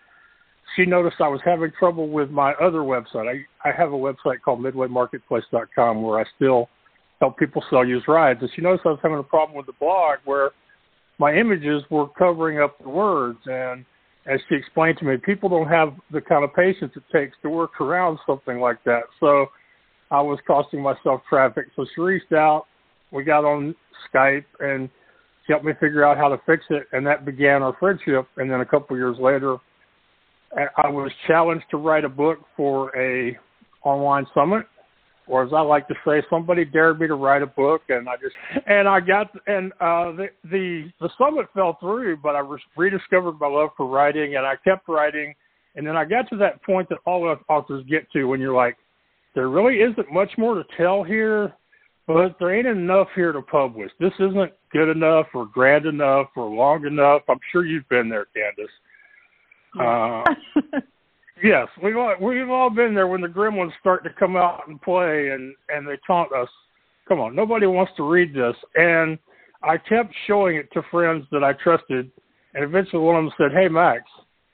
she 0.75 0.85
noticed 0.85 1.17
I 1.19 1.27
was 1.27 1.41
having 1.43 1.71
trouble 1.77 2.09
with 2.09 2.29
my 2.29 2.53
other 2.53 2.79
website. 2.79 3.27
I, 3.27 3.69
I 3.69 3.73
have 3.77 3.93
a 3.93 3.97
website 3.97 4.41
called 4.43 4.59
MidwayMarketplace.com 4.61 6.01
where 6.01 6.19
I 6.19 6.25
still 6.35 6.69
help 7.19 7.37
people 7.37 7.63
sell 7.69 7.85
used 7.85 8.07
rides, 8.07 8.39
and 8.41 8.49
she 8.55 8.61
noticed 8.61 8.85
I 8.85 8.89
was 8.89 8.99
having 9.03 9.19
a 9.19 9.23
problem 9.23 9.55
with 9.55 9.67
the 9.67 9.73
blog 9.79 10.19
where 10.25 10.51
my 11.19 11.35
images 11.35 11.83
were 11.91 12.07
covering 12.09 12.59
up 12.59 12.77
the 12.81 12.89
words 12.89 13.39
and 13.45 13.85
as 14.25 14.39
she 14.47 14.55
explained 14.55 14.97
to 14.99 15.05
me, 15.05 15.17
people 15.17 15.49
don't 15.49 15.67
have 15.67 15.93
the 16.11 16.21
kind 16.21 16.43
of 16.43 16.53
patience 16.53 16.91
it 16.95 17.03
takes 17.11 17.35
to 17.41 17.49
work 17.49 17.81
around 17.81 18.19
something 18.25 18.59
like 18.59 18.83
that. 18.85 19.03
So 19.19 19.47
I 20.11 20.21
was 20.21 20.39
costing 20.45 20.81
myself 20.81 21.21
traffic. 21.27 21.67
So 21.75 21.85
she 21.95 22.01
reached 22.01 22.33
out. 22.33 22.65
We 23.11 23.23
got 23.23 23.45
on 23.45 23.75
Skype 24.13 24.45
and 24.59 24.89
she 25.45 25.53
helped 25.53 25.65
me 25.65 25.73
figure 25.79 26.05
out 26.05 26.17
how 26.17 26.27
to 26.29 26.39
fix 26.45 26.63
it. 26.69 26.83
And 26.91 27.05
that 27.07 27.25
began 27.25 27.63
our 27.63 27.75
friendship. 27.79 28.27
And 28.37 28.49
then 28.49 28.61
a 28.61 28.65
couple 28.65 28.95
years 28.95 29.17
later, 29.19 29.57
I 30.55 30.89
was 30.89 31.11
challenged 31.27 31.65
to 31.71 31.77
write 31.77 32.03
a 32.03 32.09
book 32.09 32.39
for 32.55 32.95
a 32.95 33.37
online 33.83 34.25
summit 34.35 34.65
or 35.27 35.43
as 35.43 35.53
I 35.53 35.61
like 35.61 35.87
to 35.87 35.95
say, 36.05 36.21
somebody 36.29 36.65
dared 36.65 36.99
me 36.99 37.07
to 37.07 37.15
write 37.15 37.41
a 37.41 37.47
book, 37.47 37.83
and 37.89 38.09
I 38.09 38.15
just 38.17 38.35
and 38.67 38.87
I 38.87 38.99
got 38.99 39.31
and 39.47 39.71
uh, 39.73 40.11
the 40.11 40.27
the 40.43 40.91
the 40.99 41.09
summit 41.17 41.47
fell 41.53 41.77
through, 41.79 42.17
but 42.17 42.35
I 42.35 42.43
rediscovered 42.75 43.39
my 43.39 43.47
love 43.47 43.69
for 43.77 43.87
writing, 43.87 44.35
and 44.35 44.45
I 44.45 44.55
kept 44.63 44.87
writing, 44.87 45.33
and 45.75 45.85
then 45.85 45.95
I 45.95 46.05
got 46.05 46.29
to 46.29 46.37
that 46.37 46.63
point 46.63 46.89
that 46.89 46.99
all 47.05 47.35
authors 47.49 47.83
get 47.89 48.11
to 48.11 48.25
when 48.25 48.39
you're 48.39 48.55
like, 48.55 48.77
there 49.35 49.49
really 49.49 49.77
isn't 49.81 50.11
much 50.11 50.31
more 50.37 50.55
to 50.55 50.63
tell 50.75 51.03
here, 51.03 51.53
but 52.07 52.35
there 52.39 52.53
ain't 52.53 52.67
enough 52.67 53.07
here 53.15 53.31
to 53.31 53.41
publish. 53.41 53.91
This 53.99 54.13
isn't 54.19 54.51
good 54.71 54.89
enough, 54.89 55.27
or 55.33 55.45
grand 55.45 55.85
enough, 55.85 56.27
or 56.35 56.49
long 56.49 56.85
enough. 56.85 57.21
I'm 57.29 57.39
sure 57.51 57.65
you've 57.65 57.87
been 57.89 58.09
there, 58.09 58.25
Candace. 58.33 58.71
Uh, 59.79 60.79
Yes, 61.43 61.67
we've 61.81 61.97
all 61.97 62.15
we've 62.21 62.49
all 62.49 62.69
been 62.69 62.93
there 62.93 63.07
when 63.07 63.21
the 63.21 63.27
gremlins 63.27 63.71
start 63.79 64.03
to 64.03 64.09
come 64.19 64.35
out 64.35 64.67
and 64.67 64.81
play 64.81 65.29
and 65.29 65.55
and 65.69 65.87
they 65.87 65.97
taunt 66.05 66.31
us. 66.33 66.49
Come 67.07 67.19
on, 67.19 67.35
nobody 67.35 67.65
wants 67.65 67.91
to 67.97 68.09
read 68.09 68.33
this. 68.33 68.55
And 68.75 69.17
I 69.63 69.77
kept 69.77 70.13
showing 70.27 70.57
it 70.57 70.71
to 70.73 70.83
friends 70.91 71.25
that 71.31 71.43
I 71.43 71.53
trusted, 71.53 72.11
and 72.53 72.63
eventually 72.63 73.01
one 73.01 73.15
of 73.15 73.23
them 73.23 73.33
said, 73.37 73.51
"Hey 73.51 73.67
Max, 73.67 74.03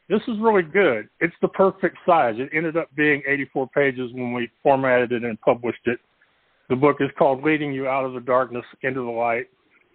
this 0.08 0.22
is 0.27 0.39
really 0.39 0.63
good. 0.63 1.10
It's 1.20 1.36
the 1.41 1.50
perfect 1.50 1.98
size." 2.06 2.36
It 2.38 2.50
ended 2.53 2.77
up 2.77 2.94
being 2.96 3.22
84 3.27 3.67
pages 3.70 4.12
when 4.13 4.34
we 4.34 4.50
formatted 4.63 5.12
it 5.12 5.24
and 5.24 5.39
published 5.41 5.86
it. 5.86 6.00
The 6.70 6.75
book 6.75 6.98
is 7.01 7.10
called 7.17 7.44
"Leading 7.44 7.74
You 7.74 7.88
Out 7.88 8.06
of 8.06 8.13
the 8.13 8.22
Darkness 8.22 8.65
into 8.84 9.01
the 9.01 9.12
Light." 9.12 9.48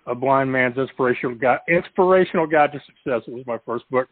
A 0.06 0.14
Blind 0.16 0.50
Man's 0.50 0.76
Inspirational 0.76 1.36
Guide, 1.36 1.60
Inspirational 1.68 2.46
Guide 2.46 2.72
to 2.72 2.80
Success. 2.80 3.22
It 3.28 3.34
was 3.34 3.46
my 3.46 3.58
first 3.64 3.88
book. 3.88 4.08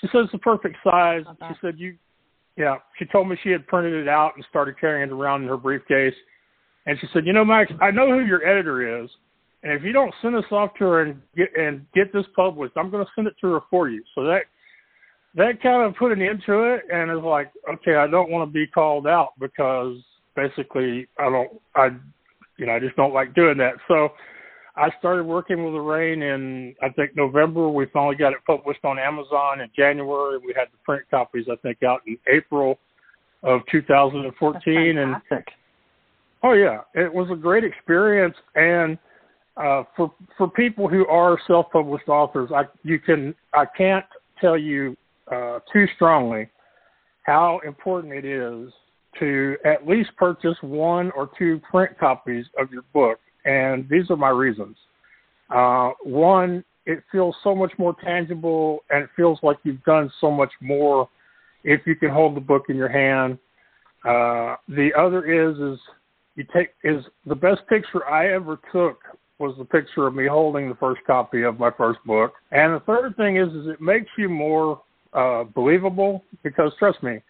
She 0.00 0.06
said 0.08 0.24
it's 0.24 0.32
the 0.32 0.38
perfect 0.38 0.76
size. 0.84 1.24
She 1.48 1.54
said 1.62 1.78
you, 1.78 1.96
yeah. 2.60 2.76
She 2.98 3.06
told 3.06 3.26
me 3.26 3.36
she 3.42 3.48
had 3.50 3.66
printed 3.66 3.94
it 3.94 4.06
out 4.06 4.32
and 4.36 4.44
started 4.50 4.78
carrying 4.78 5.08
it 5.08 5.12
around 5.12 5.42
in 5.42 5.48
her 5.48 5.56
briefcase. 5.56 6.14
And 6.84 6.98
she 7.00 7.06
said, 7.12 7.24
you 7.24 7.32
know, 7.32 7.44
Max, 7.44 7.72
I 7.80 7.90
know 7.90 8.10
who 8.10 8.24
your 8.24 8.46
editor 8.46 9.02
is, 9.02 9.08
and 9.62 9.72
if 9.72 9.82
you 9.82 9.92
don't 9.92 10.14
send 10.20 10.34
this 10.34 10.44
off 10.50 10.74
to 10.78 10.84
her 10.84 11.02
and 11.02 11.20
get 11.36 11.48
and 11.58 11.86
get 11.94 12.12
this 12.12 12.26
published, 12.36 12.74
I'm 12.76 12.90
going 12.90 13.04
to 13.04 13.10
send 13.14 13.26
it 13.26 13.34
to 13.40 13.52
her 13.52 13.60
for 13.70 13.88
you. 13.88 14.02
So 14.14 14.24
that 14.24 14.42
that 15.34 15.62
kind 15.62 15.82
of 15.82 15.96
put 15.96 16.12
an 16.12 16.20
end 16.20 16.42
to 16.46 16.74
it, 16.74 16.82
and 16.92 17.10
it's 17.10 17.24
like, 17.24 17.50
okay, 17.72 17.96
I 17.96 18.06
don't 18.06 18.30
want 18.30 18.48
to 18.48 18.52
be 18.52 18.66
called 18.66 19.06
out 19.06 19.32
because 19.38 19.96
basically 20.34 21.06
I 21.18 21.30
don't, 21.30 21.50
I, 21.74 21.88
you 22.58 22.66
know, 22.66 22.72
I 22.72 22.80
just 22.80 22.96
don't 22.96 23.14
like 23.14 23.34
doing 23.34 23.56
that. 23.58 23.74
So 23.88 24.10
I 24.76 24.88
started 24.98 25.24
working 25.24 25.64
with 25.64 25.74
Lorraine 25.74 26.22
in 26.22 26.74
I 26.82 26.88
think 26.90 27.16
November. 27.16 27.68
We 27.68 27.86
finally 27.92 28.16
got 28.16 28.32
it 28.32 28.38
published 28.46 28.84
on 28.84 28.98
Amazon 28.98 29.60
in 29.60 29.68
January. 29.76 30.38
We 30.38 30.54
had 30.56 30.68
the 30.72 30.78
print 30.84 31.04
copies 31.10 31.46
I 31.50 31.56
think 31.56 31.82
out 31.82 32.00
in 32.06 32.16
April 32.32 32.78
of 33.42 33.60
2014, 33.70 34.98
and 34.98 35.16
oh 36.42 36.52
yeah, 36.52 36.80
it 36.94 37.12
was 37.12 37.28
a 37.30 37.36
great 37.36 37.64
experience 37.64 38.34
and 38.54 38.98
uh, 39.56 39.82
for 39.96 40.12
for 40.38 40.48
people 40.48 40.88
who 40.88 41.06
are 41.06 41.38
self-published 41.46 42.08
authors, 42.08 42.50
I 42.54 42.64
you 42.82 42.98
can 42.98 43.34
I 43.52 43.64
can't 43.76 44.06
tell 44.40 44.56
you 44.56 44.96
uh, 45.30 45.60
too 45.72 45.86
strongly 45.96 46.48
how 47.24 47.60
important 47.66 48.12
it 48.12 48.24
is 48.24 48.72
to 49.18 49.56
at 49.64 49.86
least 49.86 50.10
purchase 50.16 50.56
one 50.62 51.10
or 51.12 51.28
two 51.38 51.60
print 51.70 51.98
copies 51.98 52.46
of 52.58 52.70
your 52.70 52.82
book, 52.94 53.18
and 53.44 53.88
these 53.88 54.10
are 54.10 54.16
my 54.16 54.30
reasons. 54.30 54.76
Uh, 55.50 55.90
one, 56.02 56.64
it 56.86 57.02
feels 57.10 57.34
so 57.42 57.54
much 57.54 57.72
more 57.78 57.94
tangible, 58.02 58.80
and 58.90 59.04
it 59.04 59.10
feels 59.16 59.38
like 59.42 59.58
you've 59.64 59.82
done 59.84 60.10
so 60.20 60.30
much 60.30 60.52
more 60.60 61.08
if 61.64 61.80
you 61.86 61.94
can 61.94 62.10
hold 62.10 62.36
the 62.36 62.40
book 62.40 62.64
in 62.68 62.76
your 62.76 62.88
hand. 62.88 63.38
Uh, 64.04 64.56
the 64.68 64.90
other 64.96 65.24
is 65.30 65.58
is 65.58 65.78
you 66.36 66.44
take 66.54 66.70
is 66.84 67.04
the 67.26 67.34
best 67.34 67.60
picture 67.68 68.08
I 68.08 68.32
ever 68.32 68.58
took 68.72 68.98
was 69.38 69.54
the 69.58 69.64
picture 69.64 70.06
of 70.06 70.14
me 70.14 70.26
holding 70.26 70.68
the 70.68 70.74
first 70.76 71.00
copy 71.06 71.42
of 71.42 71.58
my 71.58 71.70
first 71.70 71.98
book. 72.04 72.34
And 72.52 72.74
the 72.74 72.80
third 72.80 73.16
thing 73.16 73.36
is, 73.36 73.48
is 73.48 73.66
it 73.68 73.80
makes 73.80 74.10
you 74.18 74.28
more 74.28 74.82
uh, 75.14 75.44
believable 75.44 76.22
because 76.42 76.72
trust 76.78 77.02
me, 77.02 77.20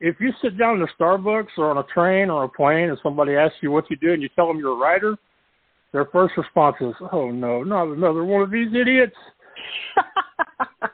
if 0.00 0.16
you 0.20 0.32
sit 0.42 0.58
down 0.58 0.76
in 0.76 0.82
a 0.82 1.02
Starbucks 1.02 1.56
or 1.56 1.70
on 1.70 1.78
a 1.78 1.82
train 1.84 2.28
or 2.28 2.44
a 2.44 2.48
plane 2.48 2.90
and 2.90 2.98
somebody 3.02 3.34
asks 3.34 3.56
you 3.62 3.70
what 3.70 3.90
you 3.90 3.96
do 3.96 4.12
and 4.12 4.22
you 4.22 4.28
tell 4.36 4.46
them 4.46 4.58
you're 4.58 4.74
a 4.74 4.76
writer, 4.76 5.16
their 5.92 6.06
first 6.06 6.36
response 6.36 6.76
is, 6.80 6.94
"Oh 7.12 7.30
no, 7.30 7.62
not 7.62 7.88
another 7.88 8.24
one 8.24 8.42
of 8.42 8.50
these 8.50 8.68
idiots." 8.74 9.16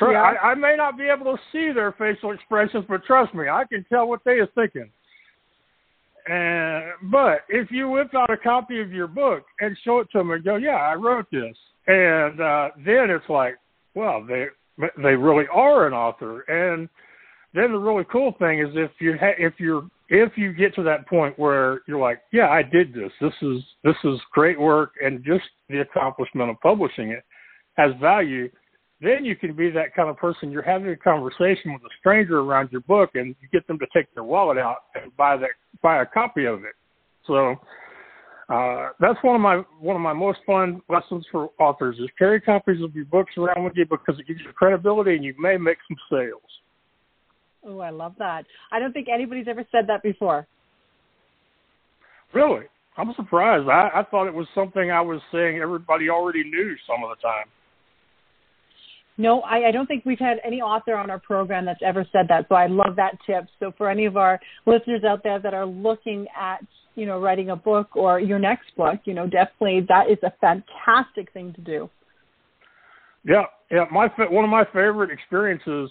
so 0.00 0.10
yeah. 0.10 0.22
I, 0.22 0.50
I 0.50 0.54
may 0.54 0.76
not 0.76 0.96
be 0.96 1.08
able 1.08 1.36
to 1.36 1.42
see 1.50 1.72
their 1.72 1.92
facial 1.92 2.32
expressions, 2.32 2.84
but 2.88 3.04
trust 3.04 3.34
me, 3.34 3.48
I 3.48 3.64
can 3.64 3.84
tell 3.88 4.08
what 4.08 4.20
they 4.24 4.32
are 4.32 4.48
thinking. 4.54 4.90
And 6.26 7.10
but 7.10 7.40
if 7.48 7.70
you 7.70 7.88
whip 7.88 8.14
out 8.14 8.30
a 8.30 8.36
copy 8.36 8.80
of 8.80 8.92
your 8.92 9.08
book 9.08 9.44
and 9.60 9.76
show 9.84 9.98
it 10.00 10.08
to 10.12 10.18
them 10.18 10.30
and 10.30 10.44
go, 10.44 10.56
"Yeah, 10.56 10.76
I 10.76 10.94
wrote 10.94 11.26
this," 11.32 11.56
and 11.86 12.40
uh, 12.40 12.68
then 12.76 13.10
it's 13.10 13.28
like, 13.28 13.56
well, 13.94 14.24
they 14.24 14.46
they 15.02 15.14
really 15.14 15.46
are 15.52 15.86
an 15.86 15.92
author. 15.92 16.42
And 16.42 16.88
then 17.54 17.72
the 17.72 17.78
really 17.78 18.04
cool 18.10 18.34
thing 18.38 18.60
is 18.60 18.68
if 18.74 18.90
you 19.00 19.16
ha- 19.18 19.34
if 19.36 19.54
you're 19.58 19.88
if 20.12 20.36
you 20.36 20.52
get 20.52 20.74
to 20.76 20.82
that 20.84 21.08
point 21.08 21.38
where 21.38 21.80
you're 21.88 21.98
like, 21.98 22.20
"Yeah, 22.32 22.48
I 22.50 22.62
did 22.62 22.92
this. 22.92 23.12
This 23.20 23.34
is 23.42 23.62
this 23.82 23.96
is 24.04 24.20
great 24.30 24.60
work," 24.60 24.92
and 25.02 25.24
just 25.24 25.44
the 25.68 25.80
accomplishment 25.80 26.50
of 26.50 26.60
publishing 26.60 27.10
it 27.10 27.24
has 27.76 27.92
value 28.00 28.50
then 29.02 29.24
you 29.24 29.34
can 29.34 29.54
be 29.54 29.68
that 29.70 29.94
kind 29.94 30.08
of 30.08 30.16
person. 30.16 30.52
You're 30.52 30.62
having 30.62 30.88
a 30.88 30.96
conversation 30.96 31.72
with 31.72 31.82
a 31.82 31.90
stranger 31.98 32.38
around 32.38 32.70
your 32.70 32.82
book, 32.82 33.10
and 33.14 33.34
you 33.40 33.48
get 33.52 33.66
them 33.66 33.78
to 33.80 33.86
take 33.94 34.12
their 34.14 34.22
wallet 34.22 34.58
out 34.58 34.76
and 34.94 35.14
buy 35.16 35.36
that 35.36 35.50
buy 35.82 36.02
a 36.02 36.06
copy 36.06 36.44
of 36.44 36.60
it. 36.64 36.74
So 37.26 37.56
uh, 38.48 38.90
that's 39.00 39.18
one 39.22 39.34
of 39.34 39.40
my 39.40 39.56
one 39.80 39.96
of 39.96 40.02
my 40.02 40.12
most 40.12 40.38
fun 40.46 40.80
lessons 40.88 41.26
for 41.32 41.50
authors 41.58 41.98
is 41.98 42.08
carry 42.16 42.40
copies 42.40 42.80
of 42.80 42.94
your 42.94 43.06
books 43.06 43.32
around 43.36 43.64
with 43.64 43.72
you 43.74 43.86
because 43.86 44.20
it 44.20 44.26
gives 44.28 44.40
you 44.40 44.52
credibility, 44.52 45.16
and 45.16 45.24
you 45.24 45.34
may 45.38 45.56
make 45.56 45.78
some 45.88 45.96
sales. 46.08 46.40
Oh, 47.64 47.80
I 47.80 47.90
love 47.90 48.14
that. 48.18 48.44
I 48.70 48.78
don't 48.78 48.92
think 48.92 49.08
anybody's 49.12 49.46
ever 49.48 49.64
said 49.70 49.86
that 49.88 50.02
before. 50.02 50.46
Really? 52.34 52.64
I'm 52.96 53.12
surprised. 53.14 53.68
I, 53.68 53.90
I 53.94 54.02
thought 54.10 54.26
it 54.26 54.34
was 54.34 54.46
something 54.54 54.90
I 54.90 55.00
was 55.00 55.20
saying 55.32 55.58
everybody 55.58 56.10
already 56.10 56.44
knew 56.44 56.74
some 56.86 57.02
of 57.02 57.10
the 57.10 57.22
time. 57.22 57.46
No, 59.18 59.40
I, 59.42 59.68
I 59.68 59.70
don't 59.70 59.86
think 59.86 60.04
we've 60.04 60.18
had 60.18 60.38
any 60.44 60.60
author 60.60 60.94
on 60.94 61.10
our 61.10 61.18
program 61.18 61.64
that's 61.64 61.80
ever 61.84 62.06
said 62.12 62.26
that. 62.28 62.46
So 62.48 62.54
I 62.54 62.66
love 62.66 62.96
that 62.96 63.18
tip. 63.26 63.44
So 63.60 63.72
for 63.76 63.90
any 63.90 64.06
of 64.06 64.16
our 64.16 64.40
listeners 64.66 65.04
out 65.04 65.22
there 65.22 65.38
that 65.38 65.54
are 65.54 65.66
looking 65.66 66.26
at, 66.38 66.64
you 66.94 67.06
know, 67.06 67.20
writing 67.20 67.50
a 67.50 67.56
book 67.56 67.94
or 67.94 68.18
your 68.18 68.38
next 68.38 68.74
book, 68.76 69.00
you 69.04 69.14
know, 69.14 69.26
definitely 69.26 69.86
that 69.88 70.10
is 70.10 70.18
a 70.22 70.32
fantastic 70.40 71.32
thing 71.32 71.52
to 71.54 71.60
do. 71.60 71.90
Yeah, 73.24 73.44
yeah. 73.70 73.84
My 73.92 74.08
one 74.30 74.44
of 74.44 74.50
my 74.50 74.64
favorite 74.64 75.10
experiences 75.10 75.90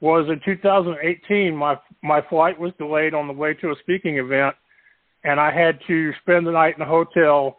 was 0.00 0.28
in 0.28 0.40
2018. 0.44 1.54
My 1.54 1.76
my 2.02 2.20
flight 2.28 2.58
was 2.58 2.72
delayed 2.78 3.14
on 3.14 3.26
the 3.26 3.32
way 3.32 3.54
to 3.54 3.70
a 3.70 3.74
speaking 3.80 4.18
event, 4.18 4.54
and 5.24 5.40
I 5.40 5.52
had 5.52 5.78
to 5.86 6.12
spend 6.22 6.46
the 6.46 6.52
night 6.52 6.76
in 6.76 6.82
a 6.82 6.86
hotel. 6.86 7.58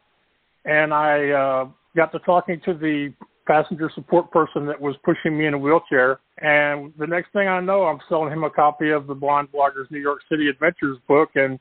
And 0.66 0.94
I 0.94 1.30
uh, 1.30 1.70
got 1.96 2.12
to 2.12 2.20
talking 2.20 2.62
to 2.66 2.74
the 2.74 3.14
passenger 3.48 3.90
support 3.96 4.30
person 4.32 4.66
that 4.68 4.80
was 4.80 4.96
pushing 5.04 5.38
me 5.38 5.48
in 5.48 5.56
a 5.56 5.58
wheelchair. 5.58 6.20
And 6.38 6.94
the 7.00 7.08
next 7.08 7.34
thing 7.34 7.48
I 7.48 7.60
know, 7.60 7.84
I'm 7.86 8.00
selling 8.08 8.32
him 8.32 8.44
a 8.44 8.50
copy 8.50 8.92
of 8.92 9.08
the 9.08 9.16
Blind 9.16 9.50
Bloggers 9.52 9.90
New 9.90 10.00
York 10.00 10.20
City 10.30 10.48
Adventures 10.48 10.98
book 11.08 11.30
and 11.36 11.60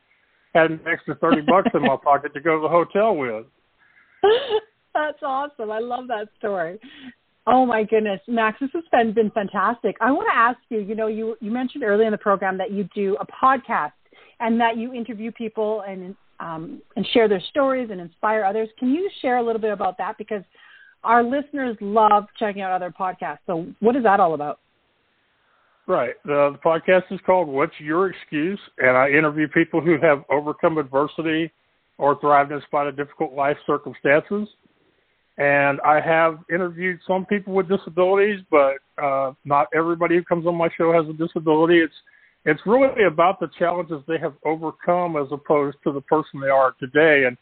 had 0.55 0.71
an 0.71 0.81
extra 0.91 1.15
30 1.15 1.43
bucks 1.43 1.71
in 1.75 1.83
my 1.83 1.97
pocket 1.97 2.35
to 2.35 2.41
go 2.41 2.57
to 2.57 2.63
the 2.63 2.69
hotel 2.69 3.17
with. 3.17 3.47
That's 4.95 5.19
awesome. 5.23 5.71
I 5.71 5.79
love 5.79 6.09
that 6.09 6.29
story. 6.39 6.79
Oh 7.51 7.65
my 7.65 7.83
goodness, 7.83 8.21
Max, 8.29 8.59
this 8.61 8.69
has 8.75 8.85
been 8.93 9.15
been 9.15 9.31
fantastic. 9.31 9.97
I 10.03 10.11
want 10.11 10.29
to 10.31 10.37
ask 10.37 10.59
you. 10.69 10.81
You 10.81 10.95
know, 10.95 11.07
you 11.07 11.35
you 11.41 11.51
mentioned 11.51 11.83
earlier 11.83 12.07
in 12.07 12.13
the 12.13 12.19
program 12.19 12.59
that 12.59 12.73
you 12.73 12.87
do 12.95 13.17
a 13.21 13.27
podcast 13.27 13.93
and 14.41 14.61
that 14.61 14.77
you 14.77 14.93
interview 14.93 15.33
people 15.33 15.83
and 15.89 16.15
um, 16.41 16.83
and 16.97 17.07
share 17.15 17.27
their 17.27 17.43
stories 17.49 17.89
and 17.91 18.03
inspire 18.03 18.45
others. 18.45 18.69
Can 18.79 18.91
you 18.91 19.09
share 19.23 19.39
a 19.39 19.43
little 19.43 19.61
bit 19.61 19.73
about 19.73 19.97
that? 19.97 20.19
Because 20.19 20.43
our 21.05 21.23
listeners 21.23 21.75
love 21.81 22.27
checking 22.39 22.61
out 22.61 22.71
other 22.71 22.91
podcasts. 22.91 23.39
So, 23.47 23.67
what 23.81 23.97
is 23.97 24.03
that 24.03 24.21
all 24.21 24.35
about? 24.35 24.61
Right. 25.87 26.15
The, 26.27 26.51
the 26.53 26.59
podcast 26.59 27.11
is 27.11 27.19
called 27.25 27.49
What's 27.49 27.73
Your 27.81 28.11
Excuse? 28.11 28.61
And 28.77 28.95
I 28.95 29.09
interview 29.09 29.49
people 29.49 29.81
who 29.81 29.97
have 30.03 30.23
overcome 30.31 30.77
adversity 30.77 31.51
or 31.97 32.21
thrived 32.21 32.53
in 32.53 32.61
spite 32.67 32.89
of 32.89 32.97
difficult 32.97 33.33
life 33.33 33.57
circumstances. 33.67 34.49
And 35.39 35.81
I 35.83 36.01
have 36.01 36.41
interviewed 36.53 36.99
some 37.07 37.25
people 37.25 37.55
with 37.55 37.69
disabilities, 37.69 38.41
but 38.51 38.79
uh, 39.03 39.33
not 39.45 39.69
everybody 39.75 40.17
who 40.17 40.25
comes 40.25 40.47
on 40.47 40.57
my 40.57 40.69
show 40.77 40.93
has 40.93 41.09
a 41.09 41.13
disability. 41.13 41.79
It's 41.79 41.95
it's 42.45 42.61
really 42.67 43.05
about 43.05 43.41
the 43.41 43.49
challenges 43.59 44.03
they 44.09 44.19
have 44.19 44.35
overcome 44.45 45.17
as 45.17 45.27
opposed 45.31 45.77
to 45.85 45.93
the 45.93 46.01
person 46.03 46.41
they 46.41 46.49
are 46.49 46.73
today. 46.81 47.25
And 47.27 47.37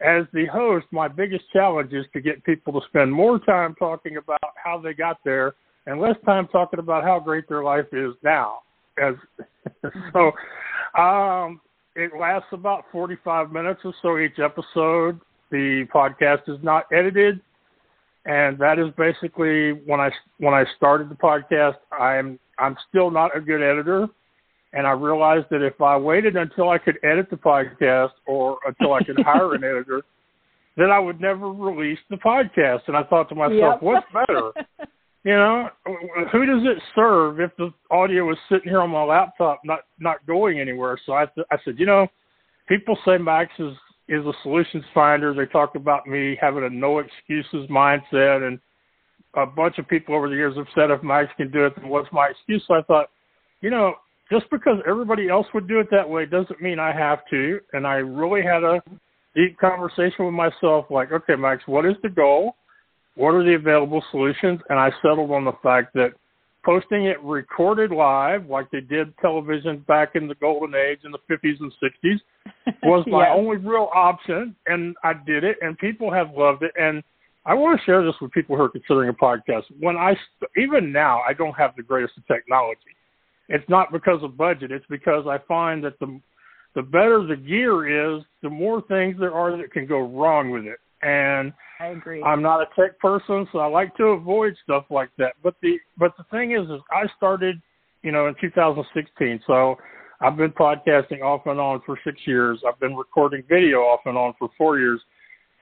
as 0.00 0.26
the 0.32 0.46
host, 0.46 0.86
my 0.90 1.08
biggest 1.08 1.44
challenge 1.52 1.92
is 1.92 2.04
to 2.14 2.20
get 2.20 2.42
people 2.44 2.72
to 2.72 2.86
spend 2.88 3.12
more 3.12 3.38
time 3.38 3.74
talking 3.78 4.16
about 4.16 4.40
how 4.62 4.78
they 4.78 4.92
got 4.92 5.18
there 5.24 5.54
and 5.86 6.00
less 6.00 6.16
time 6.24 6.48
talking 6.48 6.80
about 6.80 7.04
how 7.04 7.20
great 7.20 7.48
their 7.48 7.62
life 7.62 7.86
is 7.92 8.12
now. 8.22 8.60
As 9.00 9.14
so, 10.12 10.32
um, 11.00 11.60
it 11.94 12.10
lasts 12.18 12.48
about 12.52 12.84
45 12.92 13.52
minutes 13.52 13.80
or 13.84 13.94
so 14.02 14.18
each 14.18 14.38
episode. 14.38 15.20
The 15.50 15.86
podcast 15.92 16.48
is 16.48 16.58
not 16.62 16.84
edited, 16.92 17.40
and 18.24 18.58
that 18.58 18.78
is 18.78 18.92
basically 18.96 19.72
when 19.72 20.00
I 20.00 20.10
when 20.38 20.54
I 20.54 20.64
started 20.76 21.08
the 21.08 21.16
podcast. 21.16 21.76
I'm 21.92 22.38
I'm 22.58 22.76
still 22.88 23.10
not 23.10 23.36
a 23.36 23.40
good 23.40 23.62
editor 23.62 24.08
and 24.72 24.86
I 24.86 24.92
realized 24.92 25.46
that 25.50 25.62
if 25.62 25.80
I 25.80 25.96
waited 25.96 26.36
until 26.36 26.70
I 26.70 26.78
could 26.78 26.98
edit 27.02 27.28
the 27.30 27.36
podcast 27.36 28.12
or 28.26 28.58
until 28.66 28.94
I 28.94 29.02
could 29.02 29.18
hire 29.24 29.54
an 29.54 29.64
editor, 29.64 30.02
then 30.76 30.90
I 30.90 30.98
would 30.98 31.20
never 31.20 31.50
release 31.50 31.98
the 32.08 32.16
podcast. 32.16 32.82
And 32.86 32.96
I 32.96 33.02
thought 33.04 33.28
to 33.30 33.34
myself, 33.34 33.80
yep. 33.80 33.82
what's 33.82 34.06
better? 34.12 34.52
you 35.24 35.32
know, 35.32 35.68
who 36.32 36.46
does 36.46 36.62
it 36.64 36.82
serve 36.94 37.40
if 37.40 37.50
the 37.58 37.72
audio 37.90 38.30
is 38.30 38.38
sitting 38.48 38.68
here 38.68 38.80
on 38.80 38.90
my 38.90 39.02
laptop, 39.02 39.60
not 39.64 39.80
not 39.98 40.24
going 40.26 40.60
anywhere? 40.60 40.98
So 41.04 41.14
I 41.14 41.26
th- 41.26 41.46
I 41.50 41.56
said, 41.64 41.74
you 41.78 41.86
know, 41.86 42.06
people 42.68 42.96
say 43.04 43.18
Max 43.18 43.50
is 43.58 43.74
is 44.10 44.26
a 44.26 44.32
solutions 44.42 44.84
finder. 44.92 45.32
They 45.32 45.46
talk 45.46 45.76
about 45.76 46.06
me 46.06 46.36
having 46.40 46.64
a 46.64 46.68
no 46.68 46.98
excuses 46.98 47.70
mindset, 47.70 48.46
and 48.46 48.58
a 49.34 49.46
bunch 49.46 49.78
of 49.78 49.88
people 49.88 50.14
over 50.14 50.28
the 50.28 50.34
years 50.34 50.56
have 50.56 50.66
said 50.74 50.90
if 50.90 51.02
Max 51.02 51.30
can 51.36 51.50
do 51.50 51.64
it, 51.64 51.74
then 51.76 51.88
what's 51.88 52.12
my 52.12 52.26
excuse? 52.26 52.62
So 52.66 52.74
I 52.74 52.82
thought, 52.82 53.10
you 53.60 53.70
know, 53.70 53.94
just 54.30 54.50
because 54.50 54.78
everybody 54.86 55.28
else 55.28 55.46
would 55.54 55.68
do 55.68 55.78
it 55.78 55.88
that 55.92 56.08
way 56.08 56.26
doesn't 56.26 56.60
mean 56.60 56.80
I 56.80 56.92
have 56.92 57.20
to. 57.30 57.60
And 57.72 57.86
I 57.86 57.96
really 57.96 58.42
had 58.42 58.64
a 58.64 58.82
deep 59.36 59.56
conversation 59.58 60.24
with 60.24 60.34
myself, 60.34 60.86
like, 60.90 61.12
okay, 61.12 61.36
Max, 61.36 61.62
what 61.66 61.86
is 61.86 61.94
the 62.02 62.08
goal? 62.08 62.56
What 63.14 63.34
are 63.34 63.44
the 63.44 63.54
available 63.54 64.02
solutions? 64.10 64.60
And 64.68 64.78
I 64.78 64.90
settled 65.02 65.30
on 65.30 65.44
the 65.44 65.52
fact 65.62 65.94
that 65.94 66.14
posting 66.64 67.06
it 67.06 67.20
recorded 67.22 67.90
live, 67.90 68.48
like 68.48 68.70
they 68.70 68.80
did 68.80 69.16
television 69.18 69.84
back 69.88 70.10
in 70.14 70.28
the 70.28 70.34
golden 70.36 70.74
age 70.74 71.00
in 71.04 71.12
the 71.12 71.18
50s 71.30 71.56
and 71.60 71.72
60s, 71.82 72.74
was 72.82 73.04
my 73.06 73.24
yes. 73.24 73.36
only 73.36 73.56
real 73.56 73.88
option. 73.94 74.54
And 74.66 74.96
I 75.02 75.12
did 75.14 75.44
it, 75.44 75.56
and 75.60 75.76
people 75.78 76.12
have 76.12 76.28
loved 76.36 76.62
it. 76.62 76.72
And 76.78 77.02
I 77.46 77.54
want 77.54 77.78
to 77.78 77.84
share 77.84 78.04
this 78.04 78.14
with 78.20 78.32
people 78.32 78.56
who 78.56 78.62
are 78.62 78.68
considering 78.68 79.08
a 79.08 79.12
podcast. 79.12 79.62
When 79.78 79.96
I, 79.96 80.14
even 80.56 80.92
now, 80.92 81.20
I 81.26 81.32
don't 81.32 81.54
have 81.54 81.74
the 81.76 81.82
greatest 81.82 82.18
of 82.18 82.26
technology. 82.26 82.80
It's 83.48 83.68
not 83.68 83.92
because 83.92 84.22
of 84.22 84.36
budget. 84.36 84.70
It's 84.70 84.86
because 84.88 85.24
I 85.26 85.38
find 85.48 85.82
that 85.84 85.98
the 85.98 86.20
the 86.76 86.82
better 86.82 87.26
the 87.26 87.36
gear 87.36 88.16
is, 88.16 88.22
the 88.42 88.50
more 88.50 88.80
things 88.82 89.16
there 89.18 89.34
are 89.34 89.56
that 89.56 89.72
can 89.72 89.86
go 89.86 89.98
wrong 89.98 90.50
with 90.50 90.64
it. 90.64 90.78
And 91.02 91.52
I 91.80 91.88
agree. 91.88 92.22
I'm 92.22 92.42
not 92.42 92.60
a 92.60 92.66
tech 92.78 92.98
person, 92.98 93.48
so 93.52 93.58
I 93.58 93.66
like 93.66 93.96
to 93.96 94.04
avoid 94.08 94.54
stuff 94.64 94.84
like 94.90 95.10
that. 95.18 95.34
But 95.42 95.54
the 95.62 95.78
but 95.96 96.12
the 96.18 96.24
thing 96.24 96.52
is, 96.52 96.68
is 96.68 96.80
I 96.90 97.04
started, 97.16 97.60
you 98.02 98.12
know, 98.12 98.26
in 98.26 98.34
2016. 98.40 99.40
So 99.46 99.76
I've 100.20 100.36
been 100.36 100.50
podcasting 100.52 101.22
off 101.22 101.46
and 101.46 101.58
on 101.58 101.80
for 101.86 101.98
six 102.04 102.18
years. 102.26 102.60
I've 102.66 102.78
been 102.80 102.94
recording 102.94 103.42
video 103.48 103.78
off 103.78 104.00
and 104.04 104.18
on 104.18 104.34
for 104.38 104.50
four 104.58 104.78
years. 104.78 105.00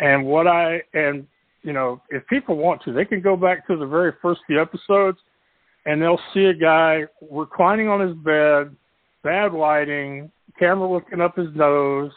And 0.00 0.26
what 0.26 0.49
I 0.49 0.83
and 0.92 1.26
you 1.62 1.73
know, 1.73 2.00
if 2.11 2.26
people 2.28 2.57
want 2.57 2.83
to, 2.85 2.92
they 2.92 3.04
can 3.04 3.21
go 3.21 3.37
back 3.37 3.66
to 3.66 3.76
the 3.76 3.87
very 3.87 4.12
first 4.23 4.40
few 4.47 4.61
episodes, 4.61 5.18
and 5.87 6.00
they'll 6.00 6.21
see 6.35 6.45
a 6.45 6.54
guy 6.54 7.02
reclining 7.30 7.88
on 7.88 8.00
his 8.00 8.16
bed, 8.16 8.75
bad 9.23 9.52
lighting, 9.52 10.30
camera 10.59 10.90
looking 10.90 11.21
up 11.21 11.37
his 11.37 11.49
nose, 11.54 12.12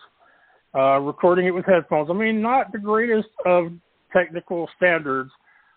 uh, 0.76 1.00
recording 1.00 1.46
it 1.46 1.52
with 1.52 1.66
headphones. 1.66 2.10
I 2.10 2.14
mean, 2.14 2.42
not 2.42 2.72
the 2.72 2.80
greatest 2.80 3.30
of 3.46 3.72
technical 4.14 4.70
standards, 4.78 5.32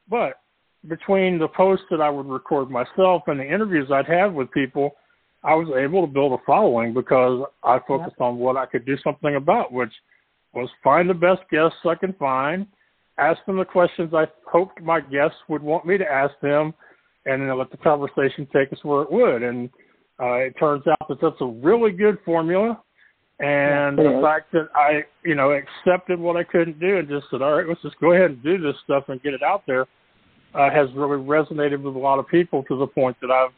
but 0.09 0.41
between 0.89 1.39
the 1.39 1.49
posts 1.49 1.87
that 1.91 2.01
I 2.01 2.11
would 2.11 2.27
record 2.27 2.71
myself 2.71 3.23
and 3.27 3.41
the 3.41 3.45
interviews 3.45 3.89
I'd 3.91 4.07
have 4.07 4.35
with 4.35 4.51
people, 4.53 4.97
I 5.43 5.55
was 5.55 5.69
able 5.77 6.07
to 6.07 6.13
build 6.13 6.33
a 6.33 6.43
following 6.47 6.95
because 6.95 7.47
I 7.63 7.79
focused 7.87 8.21
on 8.21 8.39
what 8.39 8.57
I 8.57 8.67
could 8.67 8.87
do 8.87 8.97
something 9.03 9.37
about, 9.37 9.73
which 9.73 9.93
was 10.55 10.69
find 10.83 11.09
the 11.09 11.15
best 11.15 11.43
guests 11.51 11.79
I 11.85 11.95
can 11.95 12.15
find, 12.15 12.67
ask 13.19 13.45
them 13.45 13.59
the 13.59 13.65
questions 13.65 14.13
I 14.15 14.27
hoped 14.51 14.81
my 14.81 15.01
guests 15.01 15.37
would 15.49 15.63
want 15.63 15.87
me 15.87 15.99
to 15.99 16.05
ask 16.05 16.35
them, 16.41 16.73
and 17.27 17.43
then 17.43 17.59
let 17.59 17.71
the 17.71 17.77
conversation 17.79 18.47
take 18.53 18.73
us 18.73 18.79
where 18.83 19.03
it 19.03 19.13
would. 19.13 19.43
And 19.43 19.69
uh, 20.21 20.35
it 20.35 20.55
turns 20.59 20.85
out 20.87 21.09
that 21.09 21.19
that's 21.21 21.41
a 21.41 21.47
really 21.47 21.93
good 21.93 22.19
formula. 22.25 22.81
And 23.41 23.99
the 23.99 24.21
fact 24.23 24.53
that 24.53 24.69
I, 24.77 25.03
you 25.25 25.35
know, 25.35 25.51
accepted 25.51 26.21
what 26.21 26.37
I 26.37 26.45
couldn't 26.45 26.79
do 26.79 26.99
and 26.99 27.09
just 27.09 27.27
said, 27.31 27.43
all 27.43 27.53
right, 27.53 27.67
let's 27.67 27.83
just 27.83 27.99
go 28.01 28.13
ahead 28.13 28.31
and 28.31 28.43
do 28.43 28.59
this 28.59 28.77
stuff 28.85 29.05
and 29.09 29.21
get 29.23 29.35
it 29.35 29.43
out 29.43 29.65
there, 29.67 29.87
uh, 30.55 30.71
has 30.71 30.89
really 30.95 31.19
resonated 31.19 31.83
with 31.83 31.97
a 31.97 31.99
lot 31.99 32.21
of 32.21 32.29
people 32.29 32.63
to 32.65 32.79
the 32.79 32.87
point 32.87 33.17
that 33.21 33.31
I've 33.31 33.51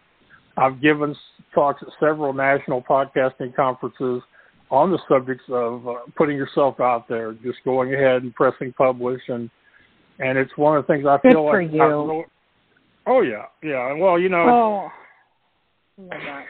I've 0.59 0.81
given 0.81 1.15
talks 1.55 1.83
at 1.83 1.93
several 2.01 2.33
national 2.33 2.83
podcasting 2.83 3.55
conferences 3.55 4.23
on 4.71 4.91
the 4.91 4.99
subjects 5.09 5.45
of 5.51 5.87
uh, 5.87 5.95
putting 6.17 6.37
yourself 6.37 6.81
out 6.81 7.07
there, 7.09 7.35
just 7.45 7.59
going 7.65 7.93
ahead 7.93 8.23
and 8.23 8.35
pressing 8.35 8.73
publish, 8.73 9.21
and 9.29 9.51
and 10.19 10.39
it's 10.39 10.57
one 10.57 10.79
of 10.79 10.87
the 10.87 10.93
things 10.93 11.05
I 11.07 11.19
Good 11.19 11.33
feel 11.33 11.45
for 11.45 11.63
like. 11.63 11.73
you. 11.73 11.83
Really, 11.83 12.25
oh 13.07 13.21
yeah, 13.21 13.45
yeah. 13.63 13.93
Well, 13.93 14.19
you 14.19 14.31
know. 14.31 14.49
Oh. 14.49 14.89
Love 15.99 16.11
that. 16.11 16.47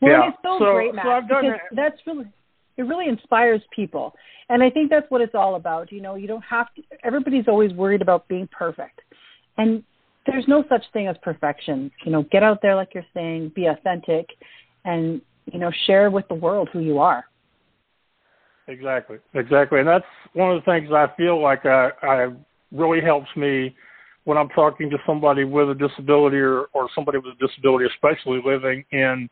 Well, 0.00 0.10
yeah. 0.10 0.28
it's 0.28 0.38
so, 0.42 0.58
so 0.58 0.72
great, 0.74 0.94
Matt, 0.94 1.04
so 1.04 1.10
I've 1.10 1.28
done 1.28 1.44
that's 1.72 1.96
really 2.06 2.26
it 2.76 2.82
really 2.82 3.08
inspires 3.08 3.60
people, 3.74 4.14
and 4.48 4.62
I 4.62 4.70
think 4.70 4.90
that's 4.90 5.08
what 5.10 5.20
it's 5.20 5.34
all 5.34 5.54
about. 5.54 5.92
You 5.92 6.02
know, 6.02 6.16
you 6.16 6.26
don't 6.26 6.42
have 6.42 6.74
to. 6.74 6.82
Everybody's 7.04 7.48
always 7.48 7.72
worried 7.72 8.02
about 8.02 8.26
being 8.28 8.48
perfect, 8.48 9.00
and 9.56 9.82
there's 10.26 10.46
no 10.48 10.64
such 10.68 10.84
thing 10.92 11.06
as 11.06 11.16
perfection. 11.22 11.90
You 12.04 12.12
know, 12.12 12.22
get 12.32 12.42
out 12.42 12.60
there 12.62 12.74
like 12.74 12.90
you're 12.94 13.06
saying, 13.14 13.52
be 13.54 13.66
authentic, 13.66 14.28
and 14.84 15.20
you 15.52 15.58
know, 15.58 15.70
share 15.86 16.10
with 16.10 16.26
the 16.28 16.34
world 16.34 16.68
who 16.72 16.80
you 16.80 16.98
are. 16.98 17.24
Exactly, 18.66 19.18
exactly, 19.34 19.78
and 19.78 19.88
that's 19.88 20.04
one 20.32 20.50
of 20.50 20.62
the 20.62 20.70
things 20.70 20.90
I 20.90 21.06
feel 21.16 21.40
like 21.40 21.66
I, 21.66 21.90
I 22.02 22.28
really 22.72 23.00
helps 23.02 23.28
me 23.36 23.74
when 24.24 24.38
I'm 24.38 24.48
talking 24.48 24.88
to 24.90 24.96
somebody 25.06 25.44
with 25.44 25.70
a 25.70 25.74
disability 25.74 26.38
or, 26.38 26.64
or 26.72 26.88
somebody 26.94 27.18
with 27.18 27.34
a 27.38 27.46
disability, 27.46 27.84
especially 27.94 28.40
living 28.44 28.84
in, 28.90 29.28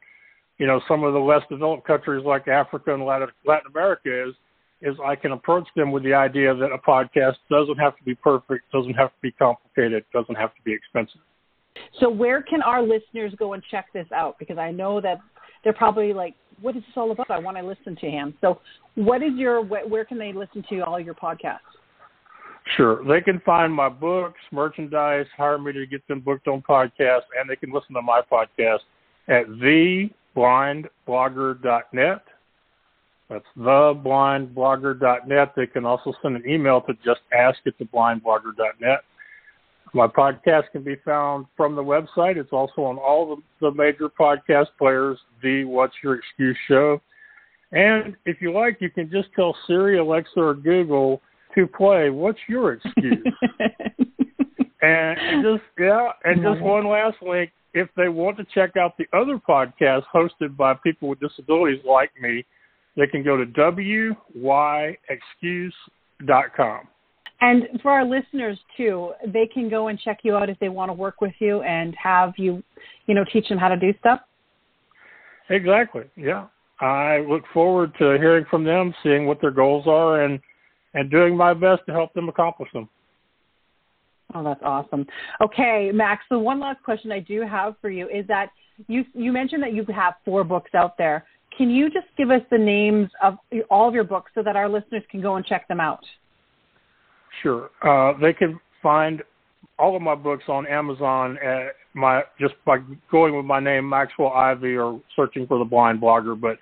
you 0.63 0.69
know, 0.69 0.81
some 0.87 1.03
of 1.03 1.13
the 1.13 1.19
less 1.19 1.43
developed 1.51 1.85
countries 1.85 2.25
like 2.25 2.47
Africa 2.47 2.95
and 2.95 3.05
Latin, 3.05 3.27
Latin 3.45 3.73
America 3.75 4.29
is, 4.29 4.33
is 4.81 4.97
I 5.05 5.17
can 5.17 5.33
approach 5.33 5.67
them 5.75 5.91
with 5.91 6.05
the 6.05 6.15
idea 6.15 6.55
that 6.55 6.71
a 6.71 6.79
podcast 6.79 7.35
doesn't 7.51 7.79
have 7.79 7.97
to 7.97 8.05
be 8.05 8.15
perfect, 8.15 8.71
doesn't 8.71 8.95
have 8.95 9.09
to 9.09 9.17
be 9.23 9.33
complicated, 9.33 10.05
doesn't 10.13 10.37
have 10.37 10.55
to 10.55 10.63
be 10.65 10.73
expensive. 10.73 11.21
So 11.99 12.09
where 12.09 12.43
can 12.43 12.63
our 12.63 12.81
listeners 12.81 13.33
go 13.41 13.55
and 13.55 13.63
check 13.73 13.87
this 13.93 14.07
out? 14.15 14.39
Because 14.39 14.57
I 14.57 14.71
know 14.71 15.01
that 15.01 15.19
they're 15.65 15.73
probably 15.73 16.13
like, 16.13 16.37
what 16.61 16.77
is 16.77 16.83
this 16.83 16.93
all 16.95 17.11
about? 17.11 17.29
I 17.29 17.41
want 17.41 17.57
to 17.57 17.65
listen 17.65 17.97
to 17.97 18.07
him. 18.09 18.33
So 18.41 18.61
what 18.95 19.21
is 19.21 19.33
your, 19.35 19.65
where 19.65 20.05
can 20.05 20.17
they 20.17 20.33
listen 20.33 20.65
to 20.71 20.79
all 20.83 21.01
your 21.01 21.15
podcasts? 21.15 21.59
Sure. 22.77 23.05
They 23.05 23.21
can 23.21 23.41
find 23.41 23.75
my 23.75 23.89
books, 23.89 24.39
merchandise, 24.53 25.27
hire 25.37 25.59
me 25.59 25.73
to 25.73 25.87
get 25.87 26.07
them 26.07 26.21
booked 26.21 26.47
on 26.47 26.63
podcasts, 26.63 27.27
and 27.37 27.51
they 27.51 27.57
can 27.57 27.73
listen 27.73 27.97
to 27.97 28.03
my 28.03 28.21
podcast 28.31 28.79
at 29.27 29.51
theblindblogger.net. 30.37 32.25
That's 33.29 33.45
theblindblogger.net. 33.59 35.53
They 35.57 35.67
can 35.67 35.87
also 35.87 36.13
send 36.23 36.37
an 36.37 36.49
email 36.49 36.81
to 36.83 36.95
just 37.05 37.21
ask 37.33 37.59
at 37.67 37.79
theblindblogger.net. 37.79 39.01
My 39.95 40.07
podcast 40.07 40.71
can 40.73 40.83
be 40.83 40.97
found 41.05 41.47
from 41.57 41.75
the 41.77 41.83
website. 41.83 42.37
It's 42.37 42.53
also 42.53 42.83
on 42.83 42.97
all 42.99 43.37
the, 43.37 43.43
the 43.61 43.71
major 43.75 44.09
podcast 44.09 44.69
players, 44.79 45.19
the 45.43 45.65
What's 45.65 45.95
Your 46.03 46.15
Excuse 46.15 46.57
show. 46.67 47.01
And 47.73 48.17
if 48.27 48.41
you 48.41 48.53
like, 48.53 48.79
you 48.81 48.91
can 48.91 49.11
just 49.11 49.29
tell 49.35 49.57
Siri, 49.67 49.99
Alexa, 49.99 50.41
or 50.41 50.55
Google– 50.55 51.21
to 51.55 51.67
play. 51.67 52.11
What's 52.11 52.39
your 52.49 52.75
excuse? 52.75 53.25
and, 54.83 55.19
and 55.19 55.45
just 55.45 55.63
yeah, 55.79 56.11
and 56.25 56.43
just 56.43 56.61
one 56.61 56.87
last 56.87 57.17
link. 57.23 57.51
If 57.75 57.89
they 57.97 58.09
want 58.09 58.37
to 58.37 58.45
check 58.55 58.77
out 58.77 58.97
the 58.99 59.07
other 59.17 59.39
podcasts 59.39 60.05
hosted 60.15 60.57
by 60.57 60.75
people 60.75 61.09
with 61.09 61.21
disabilities 61.21 61.81
like 61.87 62.11
me, 62.21 62.45
they 62.97 63.07
can 63.07 63.23
go 63.23 63.37
to 63.37 63.47
wyexcuse.com. 64.39 66.89
And 67.41 67.81
for 67.83 67.91
our 67.91 68.05
listeners 68.05 68.59
too, 68.77 69.13
they 69.27 69.49
can 69.53 69.69
go 69.69 69.89
and 69.89 69.99
check 69.99 70.21
you 70.23 70.37
out 70.37 70.49
if 70.49 70.59
they 70.61 70.69
want 70.69 70.91
to 70.91 70.93
work 70.93 71.21
with 71.21 71.33
you 71.41 71.63
and 71.63 71.93
have 72.01 72.35
you, 72.37 72.63
you 73.07 73.15
know, 73.15 73.25
teach 73.33 73.49
them 73.49 73.59
how 73.59 73.69
to 73.69 73.77
do 73.77 73.93
stuff. 73.99 74.21
Exactly. 75.51 76.05
Yeah. 76.17 76.47
I 76.81 77.25
look 77.29 77.43
forward 77.53 77.93
to 77.99 78.17
hearing 78.19 78.45
from 78.51 78.65
them, 78.65 78.95
seeing 79.03 79.27
what 79.27 79.41
their 79.41 79.51
goals 79.51 79.87
are, 79.87 80.23
and 80.23 80.41
and 80.95 81.11
doing 81.11 81.37
my 81.37 81.55
best 81.55 81.83
to 81.87 81.93
help 81.93 82.13
them 82.13 82.29
accomplish 82.29 82.71
them. 82.73 82.89
Oh, 84.35 84.43
that's 84.43 84.63
awesome. 84.65 85.07
Okay, 85.43 85.91
Max. 85.93 86.25
So 86.29 86.39
one 86.39 86.61
last 86.61 86.83
question 86.83 87.13
I 87.13 87.21
do 87.21 87.43
have 87.43 87.75
for 87.81 87.91
you 87.91 88.09
is 88.09 88.27
that 88.29 88.51
you 88.89 89.05
you 89.15 89.33
mentioned 89.33 89.63
that 89.63 89.75
you 89.75 89.85
have 89.95 90.15
four 90.25 90.45
books 90.45 90.71
out 90.75 90.97
there. 90.97 91.27
Can 91.57 91.71
you 91.71 91.91
just 91.91 92.07
give 92.17 92.31
us 92.31 92.41
the 92.51 92.59
names 92.59 93.11
of 93.23 93.37
all 93.71 93.87
of 93.89 93.95
your 93.95 94.05
books 94.05 94.33
so 94.35 94.43
that 94.43 94.57
our 94.57 94.69
listeners 94.69 95.03
can 95.11 95.21
go 95.21 95.37
and 95.37 95.45
check 95.45 95.69
them 95.69 95.81
out? 95.81 96.05
Sure. 97.43 97.71
Uh, 97.83 98.19
they 98.19 98.33
can 98.33 98.59
find 98.83 99.23
all 99.79 99.95
of 99.95 100.03
my 100.03 100.15
books 100.15 100.45
on 100.49 100.67
Amazon 100.67 101.37
at 101.45 101.75
my 101.95 102.23
just 102.41 102.55
by 102.65 102.79
going 103.11 103.37
with 103.37 103.45
my 103.45 103.61
name 103.61 103.89
Maxwell 103.89 104.33
Ivy 104.33 104.77
or 104.77 105.01
searching 105.15 105.47
for 105.47 105.59
the 105.59 105.65
Blind 105.65 106.01
Blogger. 106.01 106.41
But 106.41 106.57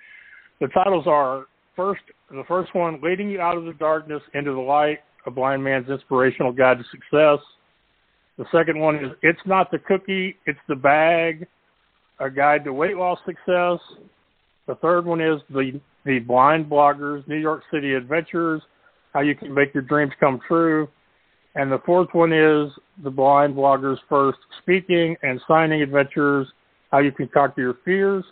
the 0.59 0.67
titles 0.67 1.05
are 1.07 1.45
first 1.75 2.01
the 2.29 2.43
first 2.47 2.73
one, 2.73 2.99
leading 3.01 3.29
you 3.29 3.41
out 3.41 3.57
of 3.57 3.65
the 3.65 3.73
darkness 3.73 4.21
into 4.33 4.51
the 4.51 4.59
light, 4.59 4.99
a 5.25 5.31
blind 5.31 5.63
man's 5.63 5.89
inspirational 5.89 6.51
guide 6.51 6.77
to 6.77 6.83
success. 6.85 7.39
The 8.41 8.47
second 8.51 8.79
one 8.79 8.95
is 8.95 9.11
it's 9.21 9.39
not 9.45 9.69
the 9.69 9.77
cookie, 9.77 10.35
it's 10.47 10.57
the 10.67 10.75
bag, 10.75 11.45
a 12.19 12.27
guide 12.27 12.63
to 12.63 12.73
weight 12.73 12.97
loss 12.97 13.19
success. 13.23 13.77
The 14.65 14.73
third 14.81 15.05
one 15.05 15.21
is 15.21 15.39
the 15.51 15.79
the 16.05 16.17
blind 16.17 16.65
bloggers 16.65 17.27
New 17.27 17.37
York 17.37 17.61
City 17.71 17.93
adventures, 17.93 18.63
how 19.13 19.19
you 19.19 19.35
can 19.35 19.53
make 19.53 19.75
your 19.75 19.83
dreams 19.83 20.13
come 20.19 20.39
true. 20.47 20.87
And 21.53 21.71
the 21.71 21.77
fourth 21.85 22.07
one 22.13 22.33
is 22.33 22.71
the 23.03 23.11
blind 23.11 23.53
bloggers 23.53 23.97
first 24.09 24.39
speaking 24.63 25.15
and 25.21 25.39
signing 25.47 25.83
adventures, 25.83 26.47
how 26.91 26.97
you 26.97 27.11
can 27.11 27.27
conquer 27.27 27.61
your 27.61 27.77
fears. 27.85 28.23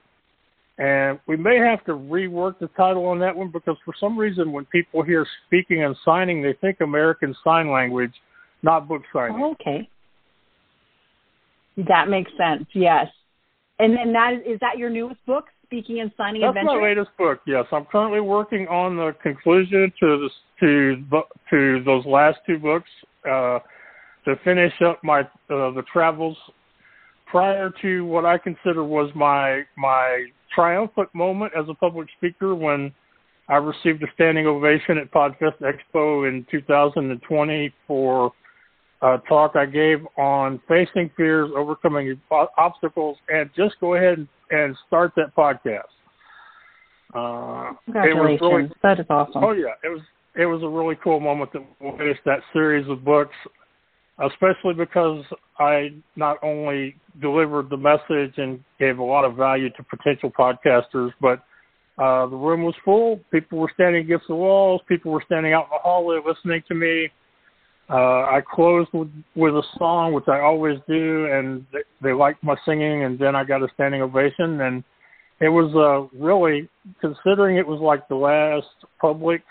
And 0.79 1.19
we 1.27 1.37
may 1.37 1.57
have 1.57 1.85
to 1.85 1.91
rework 1.91 2.57
the 2.57 2.69
title 2.75 3.05
on 3.05 3.19
that 3.19 3.35
one 3.35 3.51
because 3.51 3.77
for 3.85 3.93
some 3.99 4.17
reason, 4.17 4.53
when 4.53 4.65
people 4.65 5.03
hear 5.03 5.27
speaking 5.45 5.83
and 5.83 5.95
signing, 6.03 6.41
they 6.41 6.53
think 6.53 6.77
American 6.81 7.35
Sign 7.43 7.69
Language, 7.69 8.13
not 8.63 8.87
book 8.87 9.03
signing. 9.13 9.39
Okay. 9.61 9.87
That 11.87 12.09
makes 12.09 12.31
sense. 12.37 12.65
Yes. 12.73 13.07
And 13.79 13.95
then 13.95 14.11
that 14.13 14.33
is, 14.45 14.59
that 14.59 14.77
your 14.77 14.89
newest 14.89 15.25
book, 15.25 15.45
speaking 15.65 16.01
and 16.01 16.11
signing 16.17 16.41
That's 16.41 16.57
adventure. 16.57 16.81
my 16.81 16.87
latest 16.87 17.11
book. 17.17 17.39
Yes, 17.47 17.65
I'm 17.71 17.85
currently 17.85 18.19
working 18.19 18.67
on 18.67 18.97
the 18.97 19.15
conclusion 19.23 19.91
to 19.99 20.19
this 20.21 20.31
to 20.59 21.23
to 21.49 21.83
those 21.85 22.05
last 22.05 22.39
two 22.45 22.59
books 22.59 22.89
uh, 23.25 23.59
to 24.25 24.35
finish 24.43 24.73
up 24.85 25.01
my 25.03 25.21
uh, 25.21 25.25
the 25.71 25.83
travels 25.91 26.37
prior 27.25 27.71
to 27.81 28.05
what 28.05 28.25
I 28.25 28.37
consider 28.37 28.83
was 28.83 29.09
my 29.15 29.63
my 29.77 30.25
triumphant 30.53 31.13
moment 31.13 31.53
as 31.57 31.65
a 31.69 31.73
public 31.73 32.09
speaker 32.17 32.55
when 32.55 32.91
I 33.47 33.55
received 33.55 34.03
a 34.03 34.07
standing 34.13 34.47
ovation 34.47 34.97
at 34.97 35.11
Podfest 35.11 35.61
Expo 35.61 36.27
in 36.27 36.45
2020 36.51 37.73
for 37.87 38.31
a 39.01 39.17
talk 39.27 39.55
I 39.55 39.65
gave 39.65 39.99
on 40.17 40.61
facing 40.67 41.09
fears, 41.15 41.49
overcoming 41.55 42.19
obstacles, 42.57 43.17
and 43.29 43.49
just 43.55 43.75
go 43.79 43.95
ahead 43.95 44.27
and 44.51 44.75
start 44.87 45.13
that 45.15 45.35
podcast. 45.35 45.83
Uh, 47.13 47.73
Congratulations! 47.85 48.39
Really, 48.41 48.71
that 48.83 48.99
is 48.99 49.05
awesome. 49.09 49.43
Oh 49.43 49.51
yeah, 49.51 49.73
it 49.83 49.89
was 49.89 50.01
it 50.35 50.45
was 50.45 50.61
a 50.63 50.67
really 50.67 50.95
cool 51.03 51.19
moment 51.19 51.51
that 51.53 51.65
we 51.79 51.97
finished 51.97 52.21
that 52.25 52.39
series 52.53 52.87
of 52.89 53.03
books, 53.03 53.35
especially 54.23 54.73
because 54.77 55.23
I 55.57 55.89
not 56.15 56.37
only 56.43 56.95
delivered 57.19 57.69
the 57.69 57.77
message 57.77 58.33
and 58.37 58.63
gave 58.79 58.99
a 58.99 59.03
lot 59.03 59.25
of 59.25 59.35
value 59.35 59.69
to 59.71 59.83
potential 59.83 60.31
podcasters, 60.31 61.11
but 61.19 61.43
uh, 61.97 62.27
the 62.27 62.35
room 62.35 62.63
was 62.63 62.75
full. 62.85 63.19
People 63.31 63.57
were 63.57 63.71
standing 63.73 64.03
against 64.03 64.27
the 64.27 64.35
walls. 64.35 64.81
People 64.87 65.11
were 65.11 65.23
standing 65.25 65.53
out 65.53 65.63
in 65.63 65.69
the 65.71 65.79
hallway 65.81 66.19
listening 66.25 66.61
to 66.67 66.75
me. 66.75 67.09
Uh, 67.89 68.21
I 68.23 68.41
closed 68.47 68.89
with, 68.93 69.09
with 69.35 69.55
a 69.55 69.63
song, 69.77 70.13
which 70.13 70.27
I 70.27 70.41
always 70.41 70.77
do, 70.87 71.27
and 71.31 71.65
they, 71.73 71.79
they 72.01 72.13
liked 72.13 72.43
my 72.43 72.55
singing, 72.63 73.03
and 73.03 73.17
then 73.17 73.35
I 73.35 73.43
got 73.43 73.63
a 73.63 73.67
standing 73.73 74.01
ovation. 74.03 74.61
And 74.61 74.83
it 75.41 75.49
was 75.49 75.73
uh, 75.75 76.15
really, 76.17 76.69
considering 77.01 77.57
it 77.57 77.65
was 77.65 77.79
like 77.81 78.07
the 78.07 78.15
last 78.15 78.67
public 79.01 79.41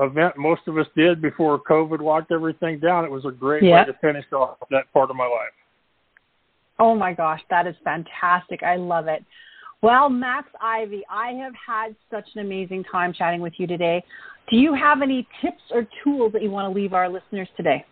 event 0.00 0.36
most 0.36 0.62
of 0.66 0.78
us 0.78 0.86
did 0.96 1.20
before 1.20 1.58
COVID 1.58 2.00
locked 2.00 2.32
everything 2.32 2.78
down, 2.78 3.04
it 3.04 3.10
was 3.10 3.24
a 3.24 3.30
great 3.30 3.62
way 3.62 3.84
to 3.84 3.92
finish 4.00 4.24
off 4.32 4.56
that 4.70 4.90
part 4.92 5.10
of 5.10 5.16
my 5.16 5.24
life. 5.24 5.52
Oh 6.78 6.94
my 6.94 7.12
gosh, 7.12 7.40
that 7.50 7.66
is 7.66 7.74
fantastic. 7.82 8.62
I 8.62 8.76
love 8.76 9.08
it. 9.08 9.24
Well, 9.82 10.08
Max 10.08 10.48
Ivy, 10.60 11.02
I 11.10 11.32
have 11.32 11.52
had 11.54 11.94
such 12.10 12.28
an 12.34 12.40
amazing 12.40 12.84
time 12.84 13.12
chatting 13.12 13.40
with 13.40 13.54
you 13.58 13.66
today. 13.66 14.02
Do 14.50 14.56
you 14.56 14.74
have 14.74 15.02
any 15.02 15.26
tips 15.42 15.62
or 15.70 15.86
tools 16.02 16.32
that 16.32 16.42
you 16.42 16.50
want 16.50 16.72
to 16.72 16.80
leave 16.80 16.94
our 16.94 17.08
listeners 17.08 17.48
today? 17.56 17.84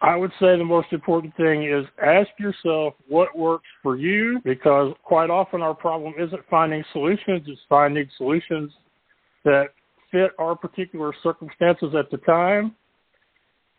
I 0.00 0.16
would 0.16 0.32
say 0.40 0.58
the 0.58 0.64
most 0.64 0.88
important 0.92 1.34
thing 1.36 1.64
is 1.64 1.86
ask 2.04 2.28
yourself 2.38 2.94
what 3.08 3.36
works 3.36 3.68
for 3.82 3.96
you 3.96 4.40
because 4.44 4.94
quite 5.04 5.30
often 5.30 5.62
our 5.62 5.74
problem 5.74 6.14
isn't 6.18 6.42
finding 6.50 6.84
solutions, 6.92 7.42
it's 7.46 7.60
finding 7.68 8.08
solutions 8.16 8.72
that 9.44 9.68
fit 10.10 10.32
our 10.38 10.54
particular 10.56 11.12
circumstances 11.22 11.94
at 11.98 12.10
the 12.10 12.18
time. 12.18 12.74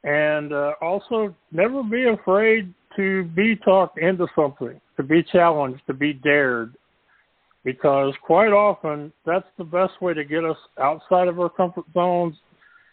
And 0.06 0.52
uh, 0.52 0.74
also, 0.82 1.34
never 1.52 1.84
be 1.84 2.06
afraid 2.08 2.74
to 2.98 3.24
be 3.36 3.56
talked 3.58 4.00
into 4.00 4.28
something, 4.36 4.80
to 4.98 5.04
be 5.04 5.24
challenged, 5.24 5.82
to 5.88 5.94
be 5.94 6.14
dared, 6.14 6.76
because 7.64 8.14
quite 8.22 8.52
often 8.52 9.12
that's 9.26 9.48
the 9.58 9.64
best 9.64 10.02
way 10.02 10.14
to 10.14 10.24
get 10.24 10.44
us 10.44 10.58
outside 10.80 11.28
of 11.28 11.40
our 11.40 11.50
comfort 11.50 11.86
zones 11.94 12.36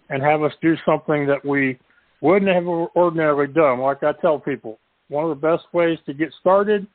and 0.08 0.22
have 0.22 0.42
us 0.42 0.52
do 0.62 0.76
something 0.84 1.26
that 1.26 1.44
we 1.44 1.78
wouldn't 2.20 2.54
have 2.54 2.66
ordinarily 2.66 3.52
done. 3.52 3.80
Like 3.80 4.02
I 4.02 4.12
tell 4.20 4.38
people, 4.38 4.78
one 5.08 5.28
of 5.28 5.30
the 5.30 5.46
best 5.48 5.64
ways 5.72 5.98
to 6.06 6.14
get 6.14 6.32
started 6.40 6.86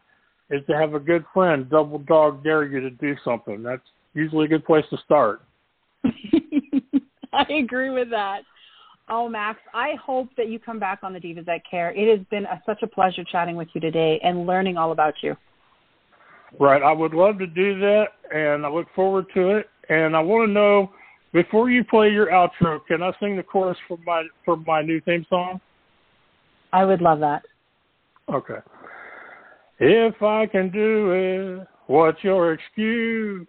is 0.50 0.62
to 0.68 0.74
have 0.74 0.94
a 0.94 1.00
good 1.00 1.26
friend 1.34 1.70
double 1.70 2.00
dog 2.00 2.44
dare 2.44 2.66
you 2.66 2.80
to 2.82 2.90
do 2.92 3.16
something. 3.24 3.64
That's 3.64 3.82
usually 4.14 4.46
a 4.46 4.50
good 4.50 4.66
place 4.66 4.86
to 4.92 4.98
start. 5.04 5.42
I 7.34 7.46
agree 7.60 7.90
with 7.90 8.10
that. 8.12 8.42
Oh, 9.08 9.30
Max, 9.30 9.60
I 9.74 9.94
hope 10.04 10.30
that 10.38 10.50
you 10.50 10.58
come 10.58 10.80
back 10.80 11.00
on 11.04 11.14
the 11.14 11.20
Divas 11.20 11.46
That 11.46 11.62
Care. 11.70 11.92
It 11.92 12.18
has 12.18 12.26
been 12.32 12.46
a, 12.46 12.62
such 12.66 12.82
a 12.82 12.88
pleasure 12.88 13.24
chatting 13.32 13.56
with 13.56 13.68
you 13.74 13.82
today 13.82 14.20
and 14.24 14.48
learning 14.48 14.78
all 14.78 14.92
about 14.92 15.14
you. 15.22 15.36
Right. 16.60 16.82
I 16.82 16.92
would 16.92 17.14
love 17.14 17.38
to 17.40 17.48
do 17.48 17.80
that, 17.80 18.06
and 18.34 18.66
I 18.66 18.70
look 18.70 18.88
forward 18.96 19.26
to 19.34 19.58
it. 19.58 19.70
And 19.90 20.16
I 20.16 20.22
want 20.22 20.50
to 20.50 20.54
know 20.54 20.92
before 21.34 21.70
you 21.70 21.84
play 21.84 22.10
your 22.10 22.28
outro, 22.28 22.80
can 22.88 23.04
I 23.04 23.12
sing 23.20 23.36
the 23.36 23.44
chorus 23.44 23.78
for 23.88 23.98
my 24.06 24.24
for 24.46 24.56
my 24.58 24.82
new 24.82 25.02
theme 25.02 25.26
song? 25.30 25.60
I 26.72 26.86
would 26.86 27.02
love 27.02 27.20
that. 27.20 27.44
Okay. 28.34 28.60
If 29.80 30.22
I 30.22 30.46
can 30.46 30.72
do 30.72 31.12
it, 31.62 31.68
what's 31.88 32.24
your 32.24 32.54
excuse? 32.54 33.48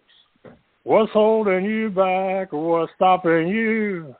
What's 0.83 1.11
holding 1.11 1.65
you 1.65 1.89
back? 1.89 2.51
What's 2.51 2.91
stopping 2.95 3.47
you? 3.47 4.15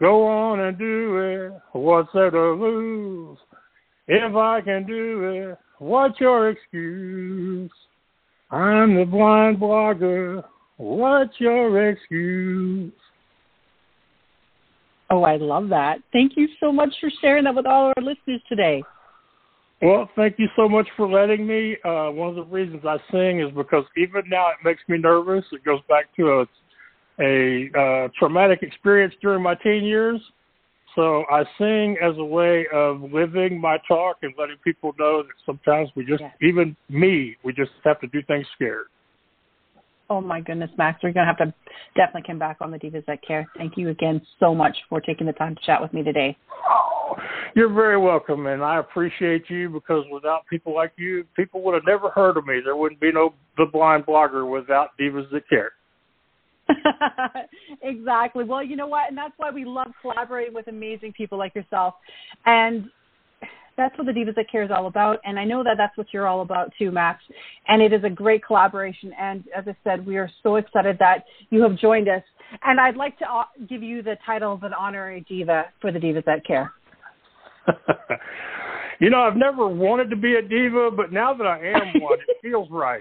Go 0.00 0.26
on 0.26 0.60
and 0.60 0.78
do 0.78 1.18
it. 1.18 1.60
What's 1.72 2.08
there 2.14 2.30
to 2.30 2.52
lose? 2.52 3.38
If 4.06 4.34
I 4.36 4.60
can 4.60 4.86
do 4.86 5.50
it, 5.50 5.58
what's 5.78 6.20
your 6.20 6.50
excuse? 6.50 7.70
I'm 8.50 8.96
the 8.96 9.04
blind 9.04 9.58
blogger. 9.58 10.42
What's 10.76 11.34
your 11.38 11.90
excuse? 11.90 12.92
Oh, 15.10 15.22
I 15.22 15.36
love 15.36 15.68
that. 15.70 15.98
Thank 16.12 16.32
you 16.36 16.48
so 16.60 16.72
much 16.72 16.94
for 17.00 17.10
sharing 17.20 17.44
that 17.44 17.54
with 17.54 17.66
all 17.66 17.92
our 17.96 18.02
listeners 18.02 18.40
today. 18.48 18.82
Well, 19.80 20.10
thank 20.16 20.38
you 20.38 20.48
so 20.56 20.68
much 20.68 20.88
for 20.96 21.08
letting 21.08 21.46
me. 21.46 21.76
Uh, 21.84 22.10
one 22.10 22.30
of 22.30 22.34
the 22.34 22.44
reasons 22.44 22.82
I 22.84 22.98
sing 23.12 23.40
is 23.40 23.52
because 23.54 23.84
even 23.96 24.22
now 24.28 24.48
it 24.48 24.56
makes 24.64 24.82
me 24.88 24.98
nervous. 24.98 25.44
It 25.52 25.64
goes 25.64 25.80
back 25.88 26.14
to 26.16 26.40
a 26.40 26.46
a 27.20 27.68
uh, 27.76 28.08
traumatic 28.16 28.62
experience 28.62 29.12
during 29.20 29.42
my 29.42 29.54
teen 29.56 29.84
years. 29.84 30.20
So 30.98 31.24
I 31.30 31.44
sing 31.58 31.96
as 32.02 32.16
a 32.18 32.24
way 32.24 32.66
of 32.74 33.00
living 33.12 33.60
my 33.60 33.78
talk 33.86 34.16
and 34.22 34.34
letting 34.36 34.56
people 34.64 34.96
know 34.98 35.22
that 35.22 35.32
sometimes 35.46 35.90
we 35.94 36.04
just, 36.04 36.24
even 36.42 36.76
me, 36.88 37.36
we 37.44 37.52
just 37.52 37.70
have 37.84 38.00
to 38.00 38.08
do 38.08 38.20
things 38.26 38.44
scared. 38.56 38.86
Oh 40.10 40.20
my 40.20 40.40
goodness, 40.40 40.70
Max, 40.76 41.00
we're 41.00 41.12
going 41.12 41.24
to 41.24 41.32
have 41.32 41.38
to 41.38 41.54
definitely 41.94 42.26
come 42.26 42.40
back 42.40 42.56
on 42.60 42.72
the 42.72 42.78
Divas 42.78 43.06
That 43.06 43.22
Care. 43.22 43.46
Thank 43.56 43.76
you 43.76 43.90
again 43.90 44.20
so 44.40 44.56
much 44.56 44.76
for 44.88 45.00
taking 45.00 45.28
the 45.28 45.34
time 45.34 45.54
to 45.54 45.60
chat 45.64 45.80
with 45.80 45.92
me 45.92 46.02
today. 46.02 46.36
Oh, 46.68 47.14
you're 47.54 47.72
very 47.72 47.96
welcome, 47.96 48.46
and 48.46 48.64
I 48.64 48.78
appreciate 48.78 49.48
you 49.48 49.70
because 49.70 50.04
without 50.10 50.46
people 50.50 50.74
like 50.74 50.94
you, 50.96 51.24
people 51.36 51.62
would 51.62 51.74
have 51.74 51.86
never 51.86 52.10
heard 52.10 52.36
of 52.36 52.44
me. 52.44 52.58
There 52.64 52.74
wouldn't 52.74 53.00
be 53.00 53.12
no 53.12 53.34
The 53.56 53.66
Blind 53.72 54.04
Blogger 54.04 54.50
without 54.50 54.98
Divas 54.98 55.30
That 55.30 55.48
Care. 55.48 55.74
exactly. 57.82 58.44
Well, 58.44 58.62
you 58.62 58.76
know 58.76 58.86
what? 58.86 59.08
And 59.08 59.16
that's 59.16 59.34
why 59.36 59.50
we 59.50 59.64
love 59.64 59.88
collaborating 60.00 60.54
with 60.54 60.68
amazing 60.68 61.12
people 61.12 61.38
like 61.38 61.54
yourself. 61.54 61.94
And 62.46 62.90
that's 63.76 63.96
what 63.96 64.06
the 64.06 64.12
Divas 64.12 64.34
That 64.34 64.50
Care 64.50 64.64
is 64.64 64.70
all 64.74 64.88
about. 64.88 65.20
And 65.24 65.38
I 65.38 65.44
know 65.44 65.62
that 65.62 65.76
that's 65.78 65.96
what 65.96 66.08
you're 66.12 66.26
all 66.26 66.42
about 66.42 66.72
too, 66.78 66.90
Max. 66.90 67.22
And 67.68 67.80
it 67.80 67.92
is 67.92 68.02
a 68.04 68.10
great 68.10 68.44
collaboration. 68.44 69.12
And 69.18 69.44
as 69.56 69.64
I 69.66 69.76
said, 69.84 70.04
we 70.04 70.16
are 70.16 70.28
so 70.42 70.56
excited 70.56 70.96
that 70.98 71.24
you 71.50 71.62
have 71.62 71.78
joined 71.78 72.08
us. 72.08 72.22
And 72.64 72.80
I'd 72.80 72.96
like 72.96 73.18
to 73.20 73.30
uh, 73.30 73.44
give 73.68 73.82
you 73.82 74.02
the 74.02 74.16
title 74.26 74.52
of 74.52 74.64
an 74.64 74.72
honorary 74.74 75.24
diva 75.28 75.66
for 75.80 75.92
the 75.92 75.98
Divas 75.98 76.24
That 76.24 76.44
Care. 76.44 76.72
you 79.00 79.10
know, 79.10 79.20
I've 79.20 79.36
never 79.36 79.68
wanted 79.68 80.10
to 80.10 80.16
be 80.16 80.34
a 80.34 80.42
diva, 80.42 80.90
but 80.90 81.12
now 81.12 81.32
that 81.34 81.46
I 81.46 81.58
am 81.68 82.00
one, 82.00 82.18
it 82.26 82.36
feels 82.42 82.68
right. 82.70 83.00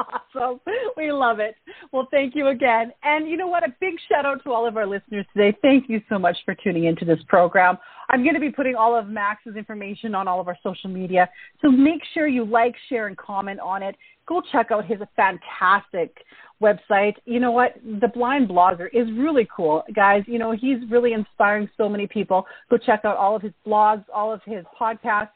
Awesome. 0.00 0.60
We 0.96 1.12
love 1.12 1.38
it. 1.40 1.54
Well, 1.92 2.08
thank 2.10 2.34
you 2.34 2.48
again. 2.48 2.92
And 3.02 3.28
you 3.28 3.36
know 3.36 3.46
what? 3.46 3.64
A 3.64 3.74
big 3.80 3.94
shout 4.08 4.26
out 4.26 4.42
to 4.44 4.52
all 4.52 4.66
of 4.66 4.76
our 4.76 4.86
listeners 4.86 5.26
today. 5.34 5.56
Thank 5.62 5.88
you 5.88 6.00
so 6.08 6.18
much 6.18 6.36
for 6.44 6.54
tuning 6.54 6.84
into 6.84 7.04
this 7.04 7.18
program. 7.28 7.76
I'm 8.08 8.22
going 8.22 8.34
to 8.34 8.40
be 8.40 8.50
putting 8.50 8.74
all 8.74 8.96
of 8.96 9.08
Max's 9.08 9.56
information 9.56 10.14
on 10.14 10.26
all 10.26 10.40
of 10.40 10.48
our 10.48 10.56
social 10.62 10.90
media. 10.90 11.28
So 11.62 11.70
make 11.70 12.00
sure 12.12 12.26
you 12.26 12.44
like, 12.44 12.74
share, 12.88 13.06
and 13.06 13.16
comment 13.16 13.60
on 13.60 13.82
it. 13.82 13.96
Go 14.26 14.42
check 14.52 14.70
out 14.70 14.84
his 14.86 14.98
fantastic 15.16 16.16
website. 16.62 17.14
You 17.24 17.40
know 17.40 17.52
what? 17.52 17.74
The 18.00 18.08
Blind 18.08 18.48
Blogger 18.48 18.88
is 18.92 19.08
really 19.16 19.48
cool, 19.54 19.82
guys. 19.94 20.22
You 20.26 20.38
know, 20.38 20.52
he's 20.52 20.78
really 20.90 21.12
inspiring 21.12 21.68
so 21.76 21.88
many 21.88 22.06
people. 22.06 22.46
Go 22.70 22.76
check 22.76 23.04
out 23.04 23.16
all 23.16 23.34
of 23.34 23.42
his 23.42 23.52
blogs, 23.66 24.04
all 24.14 24.32
of 24.32 24.40
his 24.44 24.64
podcasts 24.78 25.30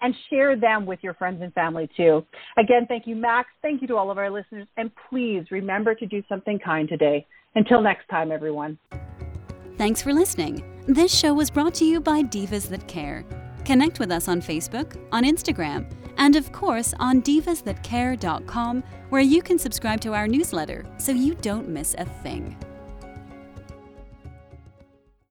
and 0.00 0.14
share 0.30 0.56
them 0.56 0.86
with 0.86 1.00
your 1.02 1.14
friends 1.14 1.42
and 1.42 1.52
family 1.54 1.88
too. 1.96 2.24
Again, 2.56 2.86
thank 2.86 3.06
you, 3.06 3.16
Max. 3.16 3.48
Thank 3.62 3.82
you 3.82 3.88
to 3.88 3.96
all 3.96 4.10
of 4.10 4.18
our 4.18 4.30
listeners. 4.30 4.66
And 4.76 4.90
please 5.08 5.44
remember 5.50 5.94
to 5.94 6.06
do 6.06 6.22
something 6.28 6.58
kind 6.58 6.88
today. 6.88 7.26
Until 7.54 7.80
next 7.80 8.08
time, 8.08 8.30
everyone. 8.30 8.78
Thanks 9.76 10.02
for 10.02 10.12
listening. 10.12 10.64
This 10.86 11.16
show 11.16 11.34
was 11.34 11.50
brought 11.50 11.74
to 11.74 11.84
you 11.84 12.00
by 12.00 12.22
Divas 12.22 12.68
That 12.68 12.86
Care. 12.88 13.24
Connect 13.64 13.98
with 14.00 14.10
us 14.10 14.28
on 14.28 14.40
Facebook, 14.40 14.96
on 15.12 15.24
Instagram, 15.24 15.92
and 16.16 16.36
of 16.36 16.50
course 16.52 16.94
on 16.98 17.22
divasthatcare.com, 17.22 18.82
where 19.10 19.20
you 19.20 19.42
can 19.42 19.58
subscribe 19.58 20.00
to 20.00 20.14
our 20.14 20.26
newsletter 20.26 20.84
so 20.98 21.12
you 21.12 21.34
don't 21.36 21.68
miss 21.68 21.94
a 21.98 22.04
thing. 22.04 22.56